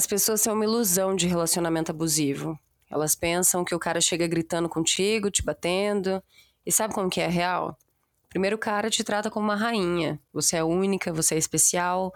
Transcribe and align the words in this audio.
As 0.00 0.06
pessoas 0.06 0.40
têm 0.40 0.50
uma 0.50 0.64
ilusão 0.64 1.14
de 1.14 1.26
relacionamento 1.26 1.90
abusivo. 1.90 2.58
Elas 2.88 3.14
pensam 3.14 3.62
que 3.62 3.74
o 3.74 3.78
cara 3.78 4.00
chega 4.00 4.26
gritando 4.26 4.66
contigo, 4.66 5.30
te 5.30 5.42
batendo. 5.42 6.24
E 6.64 6.72
sabe 6.72 6.94
como 6.94 7.10
que 7.10 7.20
é 7.20 7.26
real? 7.26 7.76
Primeiro 8.30 8.56
o 8.56 8.58
cara 8.58 8.88
te 8.88 9.04
trata 9.04 9.30
como 9.30 9.44
uma 9.44 9.54
rainha. 9.54 10.18
Você 10.32 10.56
é 10.56 10.64
única, 10.64 11.12
você 11.12 11.34
é 11.34 11.38
especial. 11.38 12.14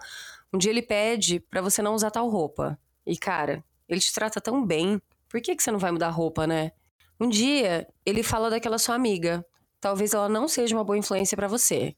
Um 0.51 0.57
dia 0.57 0.71
ele 0.71 0.81
pede 0.81 1.39
para 1.39 1.61
você 1.61 1.79
não 1.83 1.93
usar 1.93 2.09
tal 2.09 2.27
roupa. 2.27 2.75
E 3.05 3.15
cara, 3.15 3.63
ele 3.87 3.99
te 3.99 4.11
trata 4.11 4.41
tão 4.41 4.65
bem. 4.65 4.99
Por 5.29 5.39
que, 5.39 5.55
que 5.55 5.61
você 5.61 5.69
não 5.69 5.77
vai 5.77 5.91
mudar 5.91 6.07
a 6.07 6.09
roupa, 6.09 6.47
né? 6.47 6.71
Um 7.19 7.29
dia 7.29 7.87
ele 8.03 8.23
fala 8.23 8.49
daquela 8.49 8.79
sua 8.79 8.95
amiga. 8.95 9.45
Talvez 9.79 10.11
ela 10.11 10.27
não 10.27 10.47
seja 10.47 10.75
uma 10.75 10.83
boa 10.83 10.97
influência 10.97 11.37
para 11.37 11.47
você. 11.47 11.95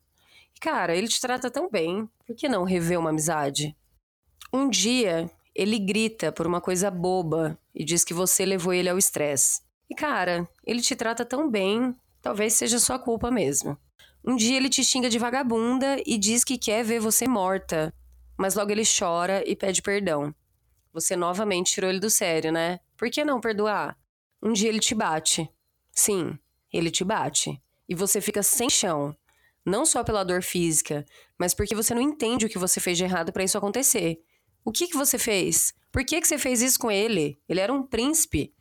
E 0.54 0.60
cara, 0.60 0.94
ele 0.94 1.08
te 1.08 1.22
trata 1.22 1.50
tão 1.50 1.70
bem. 1.72 2.10
Por 2.26 2.36
que 2.36 2.50
não 2.50 2.66
rever 2.66 3.00
uma 3.00 3.12
amizade? 3.12 3.74
Um 4.52 4.70
dia 4.70 5.32
ele 5.58 5.80
grita 5.80 6.32
por 6.32 6.46
uma 6.46 6.62
coisa 6.62 6.92
boba 6.92 7.60
e 7.74 7.84
diz 7.84 8.04
que 8.04 8.14
você 8.14 8.46
levou 8.46 8.72
ele 8.72 8.88
ao 8.88 8.98
estresse. 8.98 9.62
E 9.90 9.96
cara, 9.96 10.48
ele 10.64 10.82
te 10.82 10.96
trata 10.96 11.26
tão 11.26 11.50
bem, 11.50 11.96
talvez 12.22 12.54
seja 12.54 12.78
sua 12.78 13.00
culpa 13.00 13.32
mesmo. 13.32 13.76
Um 14.24 14.36
dia 14.36 14.56
ele 14.56 14.70
te 14.70 14.84
xinga 14.84 15.10
de 15.10 15.18
vagabunda 15.18 15.98
e 16.06 16.18
diz 16.18 16.44
que 16.44 16.58
quer 16.58 16.84
ver 16.84 17.00
você 17.00 17.28
morta, 17.28 17.92
mas 18.38 18.54
logo 18.54 18.72
ele 18.72 18.84
chora 18.86 19.44
e 19.50 19.56
pede 19.56 19.82
perdão. 19.82 20.34
Você 20.94 21.16
novamente 21.16 21.74
tirou 21.74 21.90
ele 21.90 22.00
do 22.00 22.10
sério, 22.10 22.52
né? 22.52 22.80
Por 22.96 23.10
que 23.10 23.26
não 23.26 23.42
perdoar? 23.42 23.98
Um 24.42 24.54
dia 24.54 24.70
ele 24.70 24.80
te 24.80 24.94
bate. 24.94 25.50
Sim, 25.92 26.38
ele 26.72 26.92
te 26.92 27.04
bate. 27.04 27.60
E 27.90 27.96
você 27.96 28.22
fica 28.22 28.44
sem 28.44 28.70
chão. 28.70 29.16
Não 29.66 29.86
só 29.86 30.04
pela 30.04 30.24
dor 30.24 30.44
física, 30.44 31.06
mas 31.38 31.54
porque 31.54 31.76
você 31.76 31.94
não 31.94 32.02
entende 32.02 32.46
o 32.46 32.50
que 32.50 32.58
você 32.58 32.80
fez 32.80 32.98
de 32.98 33.04
errado 33.04 33.32
para 33.32 33.44
isso 33.44 33.58
acontecer. 33.58 34.20
O 34.68 34.72
que, 34.74 34.86
que 34.86 34.98
você 34.98 35.18
fez? 35.18 35.74
Por 35.94 36.04
que, 36.04 36.20
que 36.20 36.28
você 36.28 36.38
fez 36.38 36.62
isso 36.62 36.78
com 36.78 36.92
ele? 36.92 37.40
Ele 37.48 37.62
era 37.62 37.72
um 37.72 37.84
príncipe. 37.84 38.54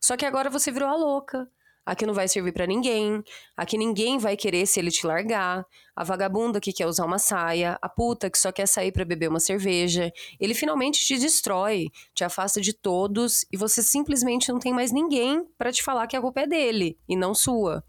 Só 0.00 0.16
que 0.16 0.24
agora 0.24 0.48
você 0.48 0.70
virou 0.70 0.88
a 0.88 0.94
louca. 0.94 1.50
Aqui 1.84 2.06
não 2.06 2.14
vai 2.14 2.28
servir 2.28 2.52
para 2.52 2.64
ninguém. 2.64 3.24
Aqui 3.56 3.76
ninguém 3.76 4.18
vai 4.18 4.36
querer 4.36 4.66
se 4.66 4.78
ele 4.78 4.92
te 4.92 5.04
largar. 5.04 5.66
A 5.96 6.04
vagabunda 6.04 6.60
que 6.60 6.72
quer 6.72 6.86
usar 6.86 7.04
uma 7.04 7.18
saia, 7.18 7.76
a 7.82 7.88
puta 7.88 8.30
que 8.30 8.38
só 8.38 8.52
quer 8.52 8.68
sair 8.68 8.92
para 8.92 9.04
beber 9.04 9.28
uma 9.28 9.40
cerveja. 9.40 10.12
Ele 10.38 10.54
finalmente 10.54 11.04
te 11.04 11.18
destrói, 11.18 11.90
te 12.14 12.22
afasta 12.22 12.60
de 12.60 12.72
todos 12.72 13.44
e 13.52 13.56
você 13.56 13.82
simplesmente 13.82 14.52
não 14.52 14.60
tem 14.60 14.72
mais 14.72 14.92
ninguém 14.92 15.44
para 15.58 15.72
te 15.72 15.82
falar 15.82 16.06
que 16.06 16.16
a 16.16 16.20
culpa 16.20 16.42
é 16.42 16.46
dele 16.46 16.96
e 17.08 17.16
não 17.16 17.34
sua. 17.34 17.82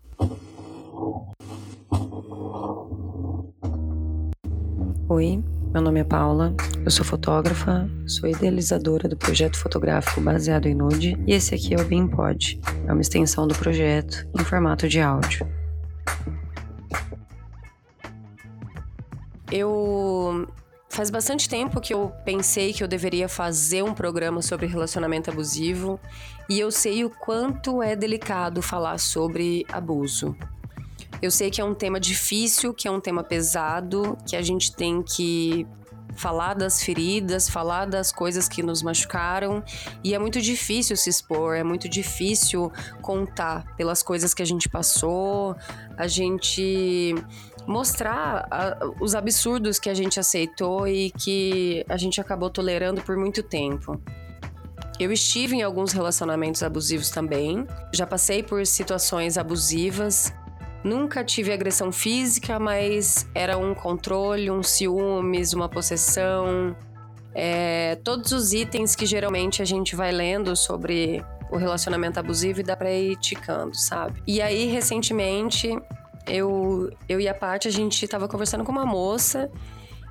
Oi, 5.08 5.44
meu 5.72 5.84
nome 5.84 6.00
é 6.00 6.04
Paula, 6.04 6.56
eu 6.84 6.90
sou 6.90 7.06
fotógrafa, 7.06 7.88
sou 8.08 8.28
idealizadora 8.28 9.08
do 9.08 9.16
projeto 9.16 9.56
fotográfico 9.56 10.20
baseado 10.20 10.66
em 10.66 10.74
nude 10.74 11.16
e 11.28 11.34
esse 11.34 11.54
aqui 11.54 11.76
é 11.76 11.78
o 11.80 11.86
BeamPod, 11.86 12.60
é 12.88 12.92
uma 12.92 13.02
extensão 13.02 13.48
do 13.48 13.54
projeto 13.54 14.28
em 14.40 14.44
formato 14.44 14.88
de 14.88 15.00
áudio. 15.00 15.48
Eu 19.52 20.48
faz 20.90 21.12
bastante 21.12 21.48
tempo 21.48 21.80
que 21.80 21.94
eu 21.94 22.12
pensei 22.26 22.74
que 22.74 22.84
eu 22.84 22.88
deveria 22.88 23.30
fazer 23.30 23.84
um 23.84 23.94
programa 23.94 24.42
sobre 24.42 24.66
relacionamento 24.66 25.30
abusivo 25.30 26.00
e 26.50 26.60
eu 26.60 26.72
sei 26.72 27.06
o 27.06 27.12
quanto 27.12 27.84
é 27.84 27.96
delicado 27.96 28.62
falar 28.62 28.98
sobre 28.98 29.66
abuso. 29.72 30.36
Eu 31.22 31.32
sei 31.32 31.50
que 31.50 31.60
é 31.60 31.66
um 31.66 31.74
tema 31.74 32.00
difícil, 32.00 32.74
que 32.74 32.88
é 32.88 32.92
um 32.92 33.00
tema 33.00 33.24
pesado, 33.24 34.18
que 34.26 34.36
a 34.36 34.42
gente 34.42 34.74
tem 34.74 35.02
que 35.02 35.68
falar 36.16 36.54
das 36.54 36.84
feridas, 36.84 37.50
falar 37.50 37.86
das 37.86 38.12
coisas 38.12 38.50
que 38.50 38.62
nos 38.62 38.84
machucaram, 38.84 39.64
e 40.04 40.14
é 40.14 40.20
muito 40.20 40.42
difícil 40.42 40.98
se 40.98 41.10
expor, 41.10 41.56
é 41.56 41.64
muito 41.64 41.88
difícil 41.88 42.72
contar 43.02 43.66
pelas 43.76 44.04
coisas 44.04 44.34
que 44.34 44.42
a 44.42 44.46
gente 44.46 44.68
passou, 44.68 45.56
a 45.98 46.08
gente 46.08 47.16
mostrar 47.66 48.48
a, 48.52 48.78
os 49.00 49.16
absurdos 49.16 49.80
que 49.80 49.90
a 49.90 49.94
gente 49.94 50.20
aceitou 50.20 50.88
e 50.88 51.12
que 51.12 51.86
a 51.88 51.98
gente 51.98 52.20
acabou 52.20 52.50
tolerando 52.50 53.02
por 53.02 53.16
muito 53.16 53.42
tempo. 53.44 54.02
Eu 55.00 55.14
estive 55.14 55.56
em 55.56 55.62
alguns 55.62 55.94
relacionamentos 55.94 56.62
abusivos 56.62 57.10
também, 57.10 57.66
já 57.94 58.06
passei 58.06 58.44
por 58.44 58.66
situações 58.66 59.38
abusivas 59.38 60.34
Nunca 60.84 61.24
tive 61.24 61.52
agressão 61.52 61.92
física, 61.92 62.58
mas 62.58 63.28
era 63.36 63.58
um 63.58 63.74
controle, 63.74 64.50
um 64.50 64.64
ciúmes, 64.64 65.54
uma 65.54 65.68
possessão. 65.68 66.76
É, 67.36 67.96
todos 68.04 68.32
os 68.32 68.54
itens 68.54 68.96
que 68.96 69.06
geralmente 69.06 69.62
a 69.62 69.66
gente 69.66 69.96
vai 69.96 70.12
lendo 70.12 70.56
sobre 70.56 71.24
o 71.52 71.58
relacionamento 71.58 72.20
abusivo 72.20 72.62
e 72.62 72.64
dá 72.64 72.76
pra 72.76 72.92
ir 72.92 73.18
ticando, 73.18 73.76
sabe? 73.76 74.22
E 74.26 74.42
aí, 74.42 74.68
recentemente, 74.68 75.78
eu, 76.28 76.90
eu 77.08 77.20
e 77.20 77.28
a 77.28 77.34
Paty, 77.34 77.68
a 77.68 77.72
gente 77.72 78.08
tava 78.08 78.28
conversando 78.28 78.64
com 78.64 78.72
uma 78.72 78.86
moça. 78.86 79.50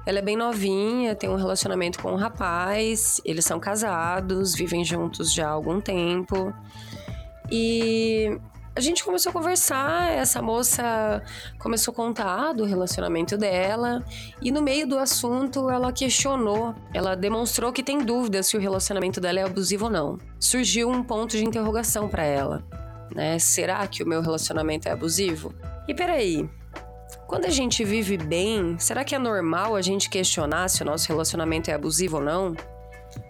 Ela 0.05 0.19
é 0.19 0.23
bem 0.23 0.37
novinha, 0.37 1.15
tem 1.15 1.28
um 1.28 1.37
relacionamento 1.37 2.01
com 2.01 2.12
um 2.12 2.17
rapaz, 2.17 3.21
eles 3.25 3.45
são 3.45 3.61
casados, 3.61 4.55
vivem 4.55 4.84
juntos 4.84 5.33
já 5.33 5.49
há 5.49 5.51
algum 5.51 5.81
tempo. 5.81 6.53
E 7.51 8.39
a 8.78 8.81
gente 8.81 9.03
começou 9.03 9.31
a 9.31 9.33
conversar, 9.33 10.12
essa 10.12 10.41
moça 10.41 11.21
começou 11.59 11.91
a 11.91 11.94
contar 11.97 12.53
do 12.53 12.65
relacionamento 12.65 13.37
dela 13.37 14.05
e 14.41 14.53
no 14.53 14.62
meio 14.62 14.87
do 14.87 14.97
assunto 14.97 15.69
ela 15.69 15.93
questionou, 15.93 16.77
ela 16.94 17.16
demonstrou 17.16 17.72
que 17.72 17.83
tem 17.83 17.99
dúvida 18.05 18.41
se 18.41 18.56
o 18.56 18.61
relacionamento 18.61 19.21
dela 19.21 19.41
é 19.41 19.43
abusivo 19.43 19.87
ou 19.87 19.91
não. 19.91 20.19
Surgiu 20.39 20.89
um 20.89 21.03
ponto 21.03 21.37
de 21.37 21.44
interrogação 21.44 22.09
para 22.09 22.22
ela, 22.22 22.65
né? 23.12 23.37
Será 23.41 23.84
que 23.89 24.05
o 24.05 24.06
meu 24.06 24.22
relacionamento 24.22 24.89
é 24.89 24.93
abusivo? 24.93 25.53
E 25.89 25.93
peraí, 25.93 26.49
quando 27.27 27.47
a 27.47 27.50
gente 27.50 27.84
vive 27.84 28.16
bem, 28.16 28.78
será 28.78 29.03
que 29.03 29.12
é 29.12 29.19
normal 29.19 29.75
a 29.75 29.83
gente 29.83 30.09
questionar 30.09 30.69
se 30.69 30.84
o 30.84 30.87
nosso 30.87 31.09
relacionamento 31.09 31.69
é 31.69 31.75
abusivo 31.75 32.19
ou 32.19 32.22
não? 32.22 32.55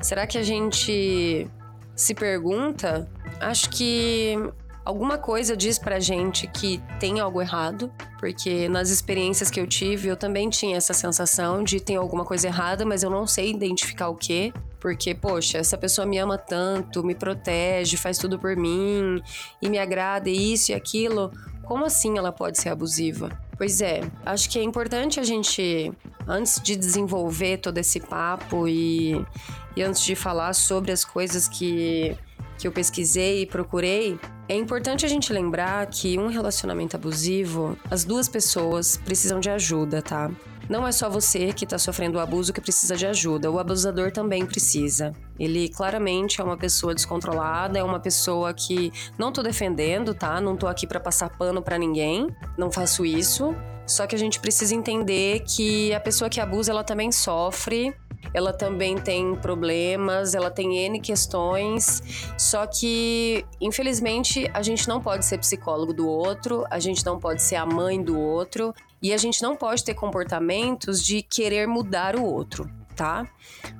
Será 0.02 0.26
que 0.26 0.36
a 0.36 0.42
gente 0.42 1.48
se 1.96 2.14
pergunta? 2.14 3.08
Acho 3.40 3.70
que 3.70 4.36
alguma 4.88 5.18
coisa 5.18 5.54
diz 5.54 5.78
pra 5.78 6.00
gente 6.00 6.46
que 6.46 6.82
tem 6.98 7.20
algo 7.20 7.42
errado, 7.42 7.92
porque 8.18 8.70
nas 8.70 8.88
experiências 8.88 9.50
que 9.50 9.60
eu 9.60 9.66
tive, 9.66 10.08
eu 10.08 10.16
também 10.16 10.48
tinha 10.48 10.78
essa 10.78 10.94
sensação 10.94 11.62
de 11.62 11.78
tem 11.78 11.96
alguma 11.96 12.24
coisa 12.24 12.46
errada, 12.46 12.86
mas 12.86 13.02
eu 13.02 13.10
não 13.10 13.26
sei 13.26 13.50
identificar 13.50 14.08
o 14.08 14.16
que. 14.16 14.50
Porque, 14.80 15.14
poxa, 15.14 15.58
essa 15.58 15.76
pessoa 15.76 16.06
me 16.06 16.16
ama 16.16 16.38
tanto, 16.38 17.04
me 17.04 17.14
protege, 17.14 17.98
faz 17.98 18.16
tudo 18.16 18.38
por 18.38 18.56
mim 18.56 19.22
e 19.60 19.68
me 19.68 19.78
agrada 19.78 20.30
e 20.30 20.54
isso 20.54 20.72
e 20.72 20.74
aquilo. 20.74 21.30
Como 21.64 21.84
assim 21.84 22.16
ela 22.16 22.32
pode 22.32 22.58
ser 22.58 22.70
abusiva? 22.70 23.38
Pois 23.58 23.82
é, 23.82 24.00
acho 24.24 24.48
que 24.48 24.58
é 24.58 24.62
importante 24.62 25.20
a 25.20 25.22
gente, 25.22 25.92
antes 26.26 26.62
de 26.62 26.74
desenvolver 26.74 27.58
todo 27.58 27.76
esse 27.76 28.00
papo 28.00 28.66
e, 28.66 29.22
e 29.76 29.82
antes 29.82 30.00
de 30.00 30.14
falar 30.14 30.54
sobre 30.54 30.92
as 30.92 31.04
coisas 31.04 31.46
que 31.46 32.16
que 32.58 32.66
eu 32.66 32.72
pesquisei 32.72 33.42
e 33.42 33.46
procurei, 33.46 34.18
é 34.48 34.56
importante 34.56 35.04
a 35.04 35.08
gente 35.08 35.32
lembrar 35.32 35.86
que 35.86 36.18
um 36.18 36.28
relacionamento 36.28 36.96
abusivo, 36.96 37.76
as 37.90 38.04
duas 38.04 38.28
pessoas 38.28 38.96
precisam 38.96 39.40
de 39.40 39.50
ajuda, 39.50 40.00
tá? 40.00 40.30
Não 40.68 40.86
é 40.86 40.92
só 40.92 41.08
você 41.08 41.52
que 41.52 41.64
está 41.64 41.78
sofrendo 41.78 42.18
o 42.18 42.20
abuso 42.20 42.52
que 42.52 42.60
precisa 42.60 42.96
de 42.96 43.06
ajuda, 43.06 43.50
o 43.50 43.58
abusador 43.58 44.10
também 44.10 44.44
precisa. 44.44 45.14
Ele 45.38 45.68
claramente 45.68 46.40
é 46.40 46.44
uma 46.44 46.56
pessoa 46.56 46.94
descontrolada, 46.94 47.78
é 47.78 47.82
uma 47.82 48.00
pessoa 48.00 48.52
que 48.52 48.92
não 49.18 49.32
tô 49.32 49.42
defendendo, 49.42 50.14
tá? 50.14 50.40
Não 50.40 50.56
tô 50.56 50.66
aqui 50.66 50.86
para 50.86 51.00
passar 51.00 51.30
pano 51.30 51.62
para 51.62 51.78
ninguém, 51.78 52.26
não 52.56 52.70
faço 52.70 53.04
isso. 53.04 53.54
Só 53.86 54.06
que 54.06 54.14
a 54.14 54.18
gente 54.18 54.40
precisa 54.40 54.74
entender 54.74 55.40
que 55.40 55.94
a 55.94 56.00
pessoa 56.00 56.28
que 56.28 56.40
abusa, 56.40 56.70
ela 56.70 56.84
também 56.84 57.10
sofre 57.10 57.94
ela 58.32 58.52
também 58.52 58.96
tem 58.96 59.34
problemas, 59.36 60.34
ela 60.34 60.50
tem 60.50 60.78
N 60.78 61.00
questões, 61.00 62.02
só 62.36 62.66
que, 62.66 63.44
infelizmente, 63.60 64.50
a 64.52 64.62
gente 64.62 64.86
não 64.88 65.00
pode 65.00 65.24
ser 65.24 65.38
psicólogo 65.38 65.92
do 65.92 66.08
outro, 66.08 66.64
a 66.70 66.78
gente 66.78 67.04
não 67.04 67.18
pode 67.18 67.42
ser 67.42 67.56
a 67.56 67.66
mãe 67.66 68.02
do 68.02 68.18
outro 68.18 68.74
e 69.02 69.12
a 69.12 69.16
gente 69.16 69.42
não 69.42 69.56
pode 69.56 69.84
ter 69.84 69.94
comportamentos 69.94 71.02
de 71.02 71.22
querer 71.22 71.66
mudar 71.66 72.16
o 72.16 72.24
outro. 72.24 72.70
Tá? 72.94 73.28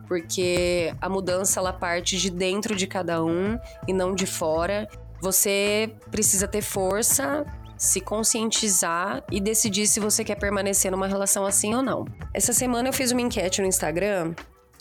Porque 0.07 0.95
a 1.01 1.09
mudança 1.09 1.59
ela 1.59 1.73
parte 1.73 2.17
de 2.17 2.31
dentro 2.31 2.77
de 2.77 2.87
cada 2.87 3.23
um 3.25 3.59
e 3.87 3.93
não 3.93 4.15
de 4.15 4.27
fora. 4.27 4.89
Você 5.21 5.93
precisa 6.09 6.47
ter 6.47 6.63
força 6.63 7.45
se 7.79 8.01
conscientizar 8.01 9.23
e 9.31 9.41
decidir 9.41 9.87
se 9.87 10.01
você 10.01 10.25
quer 10.25 10.35
permanecer 10.35 10.91
numa 10.91 11.07
relação 11.07 11.47
assim 11.47 11.75
ou 11.75 11.83
não. 11.83 12.05
Essa 12.35 12.53
semana 12.53 12.89
eu 12.89 12.93
fiz 12.93 13.13
uma 13.13 13.21
enquete 13.21 13.63
no 13.63 13.69
Instagram 13.69 14.35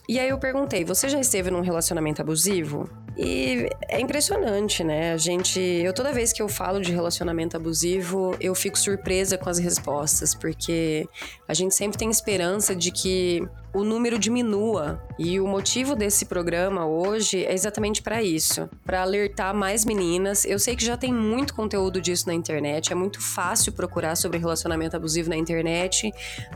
e 0.10 0.20
aí 0.20 0.30
eu 0.30 0.40
perguntei: 0.40 0.84
você 0.84 1.08
já 1.08 1.20
esteve 1.20 1.52
num 1.52 1.62
relacionamento 1.62 2.22
abusivo? 2.22 2.90
E 3.18 3.68
é 3.90 4.00
impressionante, 4.00 4.84
né? 4.84 5.12
A 5.12 5.18
gente, 5.18 5.60
eu 5.60 5.92
toda 5.92 6.14
vez 6.14 6.31
que 6.31 6.42
eu 6.42 6.48
falo 6.48 6.80
de 6.80 6.92
relacionamento 6.92 7.58
abusivo, 7.58 8.36
eu 8.40 8.54
fico 8.54 8.78
surpresa 8.78 9.38
com 9.40 9.50
as 9.50 9.58
respostas, 9.58 10.36
porque 10.36 11.10
a 11.48 11.54
gente 11.54 11.74
sempre 11.74 11.98
tem 11.98 12.12
esperança 12.12 12.75
de 12.75 12.92
que 12.92 13.42
o 13.74 13.84
número 13.84 14.19
diminua. 14.19 15.02
E 15.18 15.40
o 15.40 15.48
motivo 15.48 15.96
desse 15.96 16.25
programa 16.25 16.86
hoje 16.86 17.44
é 17.44 17.54
exatamente 17.54 18.04
para 18.04 18.22
isso, 18.22 18.69
para 18.86 19.02
alertar 19.02 19.54
mais 19.54 19.84
meninas. 19.84 20.46
Eu 20.46 20.60
sei 20.60 20.75
que 20.75 20.86
já 20.86 20.96
tem 20.96 21.12
muito 21.12 21.56
conteúdo 21.56 22.00
disso 22.00 22.28
na 22.28 22.36
internet, 22.36 22.92
é 22.92 22.96
muito 22.96 23.20
fácil 23.20 23.72
procurar 23.74 24.16
sobre 24.16 24.38
relacionamento 24.38 24.96
abusivo 24.96 25.30
na 25.30 25.38
internet, 25.38 26.12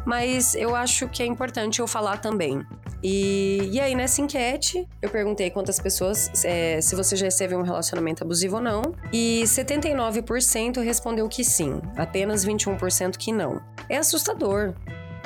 mas 0.06 0.54
eu 0.54 0.76
acho 0.76 1.10
que 1.10 1.24
é 1.24 1.26
importante 1.26 1.80
eu 1.80 1.88
falar 1.88 2.18
também. 2.18 2.64
E, 3.04 3.70
e 3.72 3.80
aí, 3.80 3.96
nessa 3.96 4.22
enquete, 4.22 4.88
eu 5.02 5.10
perguntei 5.10 5.50
quantas 5.50 5.80
pessoas, 5.80 6.32
é, 6.46 6.80
se 6.82 6.96
você 6.96 7.16
já 7.16 7.26
recebeu 7.26 7.60
um 7.60 7.64
relacionamento 7.64 8.24
abusivo 8.24 8.58
ou 8.58 8.62
não, 8.62 8.82
e 9.12 9.42
79% 9.46 10.82
respondeu 10.84 11.28
que 11.28 11.44
sim, 11.44 11.82
apenas 11.98 12.46
21% 12.46 13.18
que 13.18 13.32
não. 13.32 13.62
É 13.90 13.98
assustador 13.98 14.74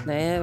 né? 0.05 0.37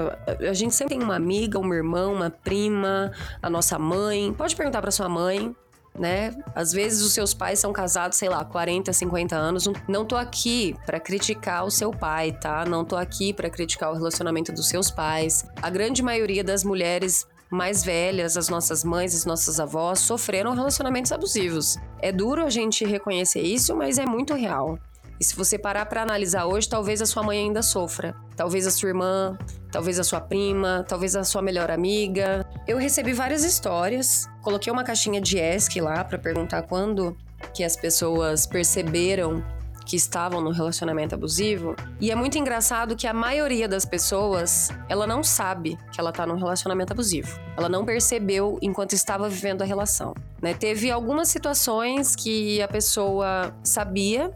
A 0.48 0.52
gente 0.52 0.74
sempre 0.74 0.96
tem 0.96 1.04
uma 1.04 1.14
amiga, 1.14 1.58
uma 1.58 1.74
irmã, 1.74 2.08
uma 2.08 2.30
prima, 2.30 3.12
a 3.40 3.48
nossa 3.48 3.78
mãe. 3.78 4.34
Pode 4.34 4.56
perguntar 4.56 4.82
para 4.82 4.90
sua 4.90 5.08
mãe, 5.08 5.54
né? 5.98 6.34
Às 6.54 6.72
vezes 6.72 7.02
os 7.02 7.12
seus 7.12 7.34
pais 7.34 7.58
são 7.58 7.72
casados, 7.72 8.16
sei 8.18 8.28
lá, 8.28 8.44
40, 8.44 8.92
50 8.92 9.36
anos. 9.36 9.68
Não 9.88 10.04
tô 10.04 10.16
aqui 10.16 10.74
para 10.86 10.98
criticar 10.98 11.64
o 11.64 11.70
seu 11.70 11.90
pai, 11.90 12.32
tá? 12.32 12.64
Não 12.64 12.84
tô 12.84 12.96
aqui 12.96 13.32
para 13.32 13.50
criticar 13.50 13.90
o 13.90 13.94
relacionamento 13.94 14.52
dos 14.52 14.68
seus 14.68 14.90
pais. 14.90 15.44
A 15.60 15.70
grande 15.70 16.02
maioria 16.02 16.42
das 16.42 16.64
mulheres 16.64 17.26
mais 17.50 17.84
velhas, 17.84 18.36
as 18.38 18.48
nossas 18.48 18.82
mães, 18.82 19.14
as 19.14 19.26
nossas 19.26 19.60
avós, 19.60 19.98
sofreram 19.98 20.54
relacionamentos 20.54 21.12
abusivos. 21.12 21.76
É 21.98 22.10
duro 22.10 22.42
a 22.42 22.48
gente 22.48 22.84
reconhecer 22.84 23.42
isso, 23.42 23.76
mas 23.76 23.98
é 23.98 24.06
muito 24.06 24.32
real. 24.32 24.78
E 25.20 25.24
se 25.24 25.36
você 25.36 25.58
parar 25.58 25.86
para 25.86 26.02
analisar 26.02 26.46
hoje, 26.46 26.68
talvez 26.68 27.00
a 27.00 27.06
sua 27.06 27.22
mãe 27.22 27.38
ainda 27.38 27.62
sofra, 27.62 28.14
talvez 28.36 28.66
a 28.66 28.70
sua 28.70 28.88
irmã, 28.88 29.38
talvez 29.70 29.98
a 29.98 30.04
sua 30.04 30.20
prima, 30.20 30.84
talvez 30.88 31.14
a 31.14 31.24
sua 31.24 31.42
melhor 31.42 31.70
amiga. 31.70 32.46
Eu 32.66 32.76
recebi 32.76 33.12
várias 33.12 33.44
histórias, 33.44 34.28
coloquei 34.40 34.72
uma 34.72 34.84
caixinha 34.84 35.20
de 35.20 35.38
ESC 35.38 35.80
lá 35.80 36.02
para 36.04 36.18
perguntar 36.18 36.62
quando 36.62 37.16
que 37.54 37.64
as 37.64 37.76
pessoas 37.76 38.46
perceberam 38.46 39.42
que 39.84 39.96
estavam 39.96 40.40
no 40.40 40.50
relacionamento 40.50 41.14
abusivo. 41.14 41.74
E 42.00 42.10
é 42.10 42.14
muito 42.14 42.38
engraçado 42.38 42.96
que 42.96 43.06
a 43.06 43.12
maioria 43.12 43.68
das 43.68 43.84
pessoas, 43.84 44.70
ela 44.88 45.06
não 45.06 45.22
sabe 45.22 45.78
que 45.92 46.00
ela 46.00 46.12
tá 46.12 46.26
num 46.26 46.36
relacionamento 46.36 46.92
abusivo. 46.92 47.38
Ela 47.56 47.68
não 47.68 47.84
percebeu 47.84 48.58
enquanto 48.62 48.92
estava 48.92 49.28
vivendo 49.28 49.62
a 49.62 49.64
relação, 49.64 50.14
né? 50.40 50.54
Teve 50.54 50.90
algumas 50.90 51.28
situações 51.28 52.14
que 52.14 52.62
a 52.62 52.68
pessoa 52.68 53.54
sabia 53.62 54.32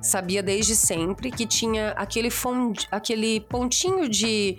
sabia 0.00 0.42
desde 0.42 0.74
sempre 0.76 1.30
que 1.30 1.46
tinha 1.46 1.90
aquele, 1.90 2.30
fond... 2.30 2.86
aquele 2.90 3.40
pontinho 3.40 4.08
de. 4.08 4.58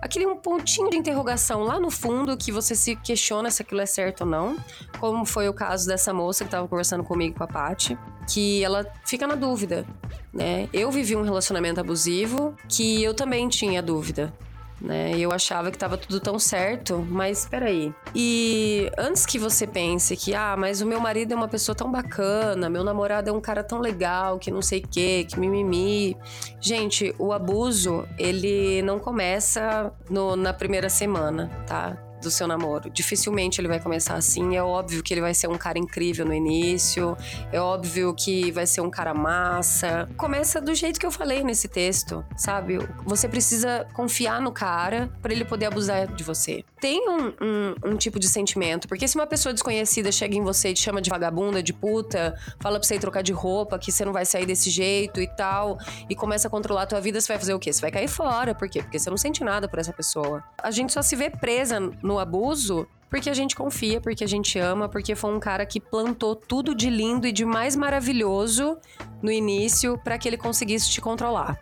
Aquele 0.00 0.26
um 0.26 0.36
pontinho 0.36 0.88
de 0.90 0.96
interrogação 0.96 1.64
lá 1.64 1.80
no 1.80 1.90
fundo 1.90 2.36
que 2.36 2.52
você 2.52 2.76
se 2.76 2.94
questiona 2.94 3.50
se 3.50 3.62
aquilo 3.62 3.80
é 3.80 3.86
certo 3.86 4.20
ou 4.20 4.26
não. 4.28 4.56
Como 5.00 5.24
foi 5.24 5.48
o 5.48 5.52
caso 5.52 5.88
dessa 5.88 6.14
moça 6.14 6.44
que 6.44 6.48
estava 6.48 6.68
conversando 6.68 7.02
comigo 7.02 7.36
com 7.36 7.42
a 7.42 7.48
Paty, 7.48 7.98
que 8.32 8.62
ela 8.62 8.86
fica 9.04 9.26
na 9.26 9.34
dúvida, 9.34 9.84
né? 10.32 10.68
Eu 10.72 10.92
vivi 10.92 11.16
um 11.16 11.22
relacionamento 11.22 11.80
abusivo 11.80 12.54
que 12.68 13.02
eu 13.02 13.12
também 13.12 13.48
tinha 13.48 13.82
dúvida 13.82 14.32
né? 14.80 15.12
Eu 15.18 15.32
achava 15.32 15.70
que 15.70 15.76
estava 15.76 15.96
tudo 15.96 16.20
tão 16.20 16.38
certo, 16.38 16.98
mas 17.08 17.40
espera 17.40 17.66
aí. 17.66 17.92
E 18.14 18.90
antes 18.98 19.26
que 19.26 19.38
você 19.38 19.66
pense 19.66 20.16
que, 20.16 20.34
ah, 20.34 20.56
mas 20.56 20.80
o 20.80 20.86
meu 20.86 21.00
marido 21.00 21.32
é 21.32 21.36
uma 21.36 21.48
pessoa 21.48 21.74
tão 21.74 21.90
bacana, 21.90 22.68
meu 22.68 22.84
namorado 22.84 23.30
é 23.30 23.32
um 23.32 23.40
cara 23.40 23.62
tão 23.62 23.80
legal, 23.80 24.38
que 24.38 24.50
não 24.50 24.62
sei 24.62 24.80
o 24.80 24.88
quê, 24.88 25.26
que 25.28 25.38
mimimi. 25.38 26.16
Gente, 26.60 27.14
o 27.18 27.32
abuso, 27.32 28.06
ele 28.18 28.82
não 28.82 28.98
começa 28.98 29.92
no, 30.08 30.36
na 30.36 30.52
primeira 30.52 30.88
semana, 30.88 31.50
tá? 31.66 32.07
Do 32.20 32.30
seu 32.30 32.46
namoro. 32.46 32.90
Dificilmente 32.90 33.60
ele 33.60 33.68
vai 33.68 33.80
começar 33.80 34.14
assim. 34.14 34.56
É 34.56 34.62
óbvio 34.62 35.02
que 35.02 35.14
ele 35.14 35.20
vai 35.20 35.34
ser 35.34 35.48
um 35.48 35.56
cara 35.56 35.78
incrível 35.78 36.24
no 36.26 36.34
início. 36.34 37.16
É 37.52 37.60
óbvio 37.60 38.14
que 38.14 38.50
vai 38.50 38.66
ser 38.66 38.80
um 38.80 38.90
cara 38.90 39.14
massa. 39.14 40.08
Começa 40.16 40.60
do 40.60 40.74
jeito 40.74 40.98
que 40.98 41.06
eu 41.06 41.10
falei 41.10 41.42
nesse 41.42 41.68
texto, 41.68 42.24
sabe? 42.36 42.78
Você 43.04 43.28
precisa 43.28 43.86
confiar 43.92 44.40
no 44.40 44.52
cara 44.52 45.10
para 45.22 45.32
ele 45.32 45.44
poder 45.44 45.66
abusar 45.66 46.06
de 46.06 46.24
você. 46.24 46.64
Tem 46.80 47.08
um, 47.08 47.26
um, 47.40 47.92
um, 47.92 47.96
tipo 47.96 48.18
de 48.18 48.28
sentimento, 48.28 48.86
porque 48.86 49.08
se 49.08 49.16
uma 49.16 49.26
pessoa 49.26 49.52
desconhecida 49.52 50.12
chega 50.12 50.36
em 50.36 50.42
você 50.42 50.70
e 50.70 50.74
te 50.74 50.80
chama 50.80 51.00
de 51.00 51.10
vagabunda, 51.10 51.62
de 51.62 51.72
puta, 51.72 52.38
fala 52.60 52.78
pra 52.78 52.86
você 52.86 52.94
ir 52.94 53.00
trocar 53.00 53.22
de 53.22 53.32
roupa, 53.32 53.78
que 53.78 53.90
você 53.90 54.04
não 54.04 54.12
vai 54.12 54.24
sair 54.24 54.46
desse 54.46 54.70
jeito 54.70 55.20
e 55.20 55.26
tal, 55.26 55.78
e 56.08 56.14
começa 56.14 56.46
a 56.46 56.50
controlar 56.50 56.82
a 56.82 56.86
tua 56.86 57.00
vida, 57.00 57.20
você 57.20 57.28
vai 57.28 57.38
fazer 57.38 57.54
o 57.54 57.58
quê? 57.58 57.72
Você 57.72 57.80
vai 57.80 57.90
cair 57.90 58.08
fora. 58.08 58.54
Por 58.54 58.68
quê? 58.68 58.82
Porque 58.82 58.98
você 58.98 59.10
não 59.10 59.16
sente 59.16 59.42
nada 59.42 59.68
por 59.68 59.78
essa 59.78 59.92
pessoa. 59.92 60.42
A 60.62 60.70
gente 60.70 60.92
só 60.92 61.02
se 61.02 61.16
vê 61.16 61.30
presa 61.30 61.80
no 61.80 62.18
abuso 62.18 62.86
porque 63.10 63.30
a 63.30 63.34
gente 63.34 63.56
confia, 63.56 64.00
porque 64.00 64.22
a 64.22 64.28
gente 64.28 64.58
ama, 64.58 64.88
porque 64.88 65.14
foi 65.14 65.34
um 65.34 65.40
cara 65.40 65.64
que 65.64 65.80
plantou 65.80 66.36
tudo 66.36 66.74
de 66.74 66.90
lindo 66.90 67.26
e 67.26 67.32
de 67.32 67.44
mais 67.44 67.74
maravilhoso 67.74 68.76
no 69.22 69.32
início 69.32 69.98
para 69.98 70.18
que 70.18 70.28
ele 70.28 70.36
conseguisse 70.36 70.90
te 70.90 71.00
controlar. 71.00 71.58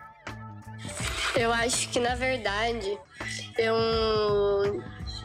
Eu 1.37 1.53
acho 1.53 1.89
que 1.91 2.01
na 2.01 2.15
verdade 2.15 2.99
eu 3.59 3.75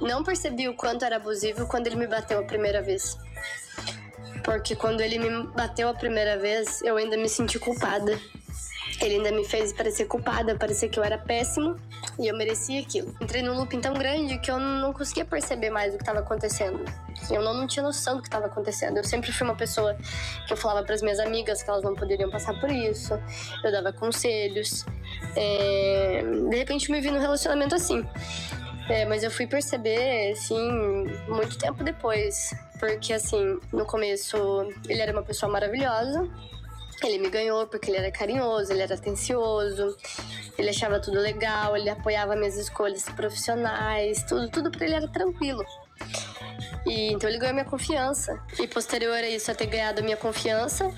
não 0.02 0.24
percebi 0.24 0.68
o 0.68 0.76
quanto 0.76 1.06
era 1.06 1.16
abusivo 1.18 1.68
quando 1.68 1.88
ele 1.88 1.96
me 1.96 2.08
bateu 2.08 2.40
a 2.40 2.44
primeira 2.44 2.82
vez. 2.82 3.18
Porque 4.44 4.76
quando 4.76 5.02
ele 5.02 5.20
me 5.20 5.48
bateu 5.48 5.88
a 5.90 5.94
primeira 5.94 6.38
vez, 6.38 6.82
eu 6.82 6.98
ainda 6.98 7.16
me 7.16 7.30
senti 7.30 7.60
culpada. 7.60 8.20
Ele 9.00 9.16
ainda 9.16 9.32
me 9.32 9.44
fez 9.44 9.74
parecer 9.74 10.06
culpada, 10.06 10.56
parecer 10.56 10.90
que 10.90 11.00
eu 11.00 11.04
era 11.04 11.18
péssimo 11.18 11.76
e 12.20 12.28
eu 12.28 12.38
merecia 12.38 12.82
aquilo. 12.82 13.16
Entrei 13.20 13.42
num 13.42 13.56
looping 13.58 13.80
tão 13.80 13.94
grande 13.94 14.38
que 14.38 14.52
eu 14.52 14.60
não 14.60 14.94
conseguia 14.94 15.26
perceber 15.26 15.72
mais 15.72 15.94
o 15.94 15.98
que 15.98 16.04
estava 16.04 16.20
acontecendo. 16.20 16.84
Eu 17.30 17.42
não, 17.42 17.54
não 17.54 17.68
tinha 17.68 17.82
noção 17.82 18.18
do 18.18 18.22
que 18.22 18.28
estava 18.28 18.46
acontecendo. 18.46 18.98
Eu 18.98 19.04
sempre 19.04 19.32
fui 19.32 19.46
uma 19.46 19.56
pessoa 19.56 19.98
que 20.46 20.54
eu 20.54 20.58
falava 20.58 20.86
para 20.86 20.94
as 20.94 21.02
minhas 21.02 21.20
amigas 21.20 21.64
que 21.64 21.70
elas 21.70 21.84
não 21.84 21.96
poderiam 21.96 22.30
passar 22.30 22.60
por 22.60 22.70
isso. 22.70 23.14
Eu 23.64 23.72
dava 23.72 23.92
conselhos. 23.92 24.86
É... 25.36 26.22
De 26.50 26.56
repente 26.56 26.92
me 26.92 27.02
vi 27.02 27.10
num 27.10 27.20
relacionamento 27.20 27.74
assim. 27.74 28.06
É, 28.90 29.06
mas 29.06 29.24
eu 29.24 29.32
fui 29.32 29.48
perceber, 29.48 30.32
assim, 30.32 31.06
muito 31.28 31.58
tempo 31.58 31.84
depois. 31.84 32.54
Porque, 32.80 33.14
assim, 33.14 33.60
no 33.72 33.86
começo 33.86 34.38
ele 34.90 35.02
era 35.02 35.12
uma 35.12 35.24
pessoa 35.24 35.52
maravilhosa, 35.52 36.28
ele 37.04 37.18
me 37.20 37.30
ganhou 37.30 37.68
porque 37.68 37.90
ele 37.90 37.98
era 37.98 38.12
carinhoso, 38.12 38.72
ele 38.72 38.82
era 38.82 38.96
atencioso, 38.96 39.98
ele 40.58 40.70
achava 40.70 41.00
tudo 41.00 41.20
legal, 41.20 41.76
ele 41.76 41.90
apoiava 41.90 42.36
minhas 42.36 42.58
escolhas 42.58 43.04
profissionais, 43.06 44.24
tudo, 44.24 44.50
tudo 44.50 44.72
para 44.72 44.86
ele 44.86 44.96
era 44.96 45.08
tranquilo. 45.08 45.64
E, 46.86 47.14
então 47.14 47.30
ele 47.30 47.38
ganhou 47.38 47.54
minha 47.54 47.66
confiança. 47.66 48.42
E 48.60 48.68
posterior 48.68 49.16
a 49.16 49.30
isso, 49.30 49.52
a 49.52 49.56
ter 49.56 49.68
ganhado 49.68 50.04
minha 50.04 50.18
confiança, 50.18 50.92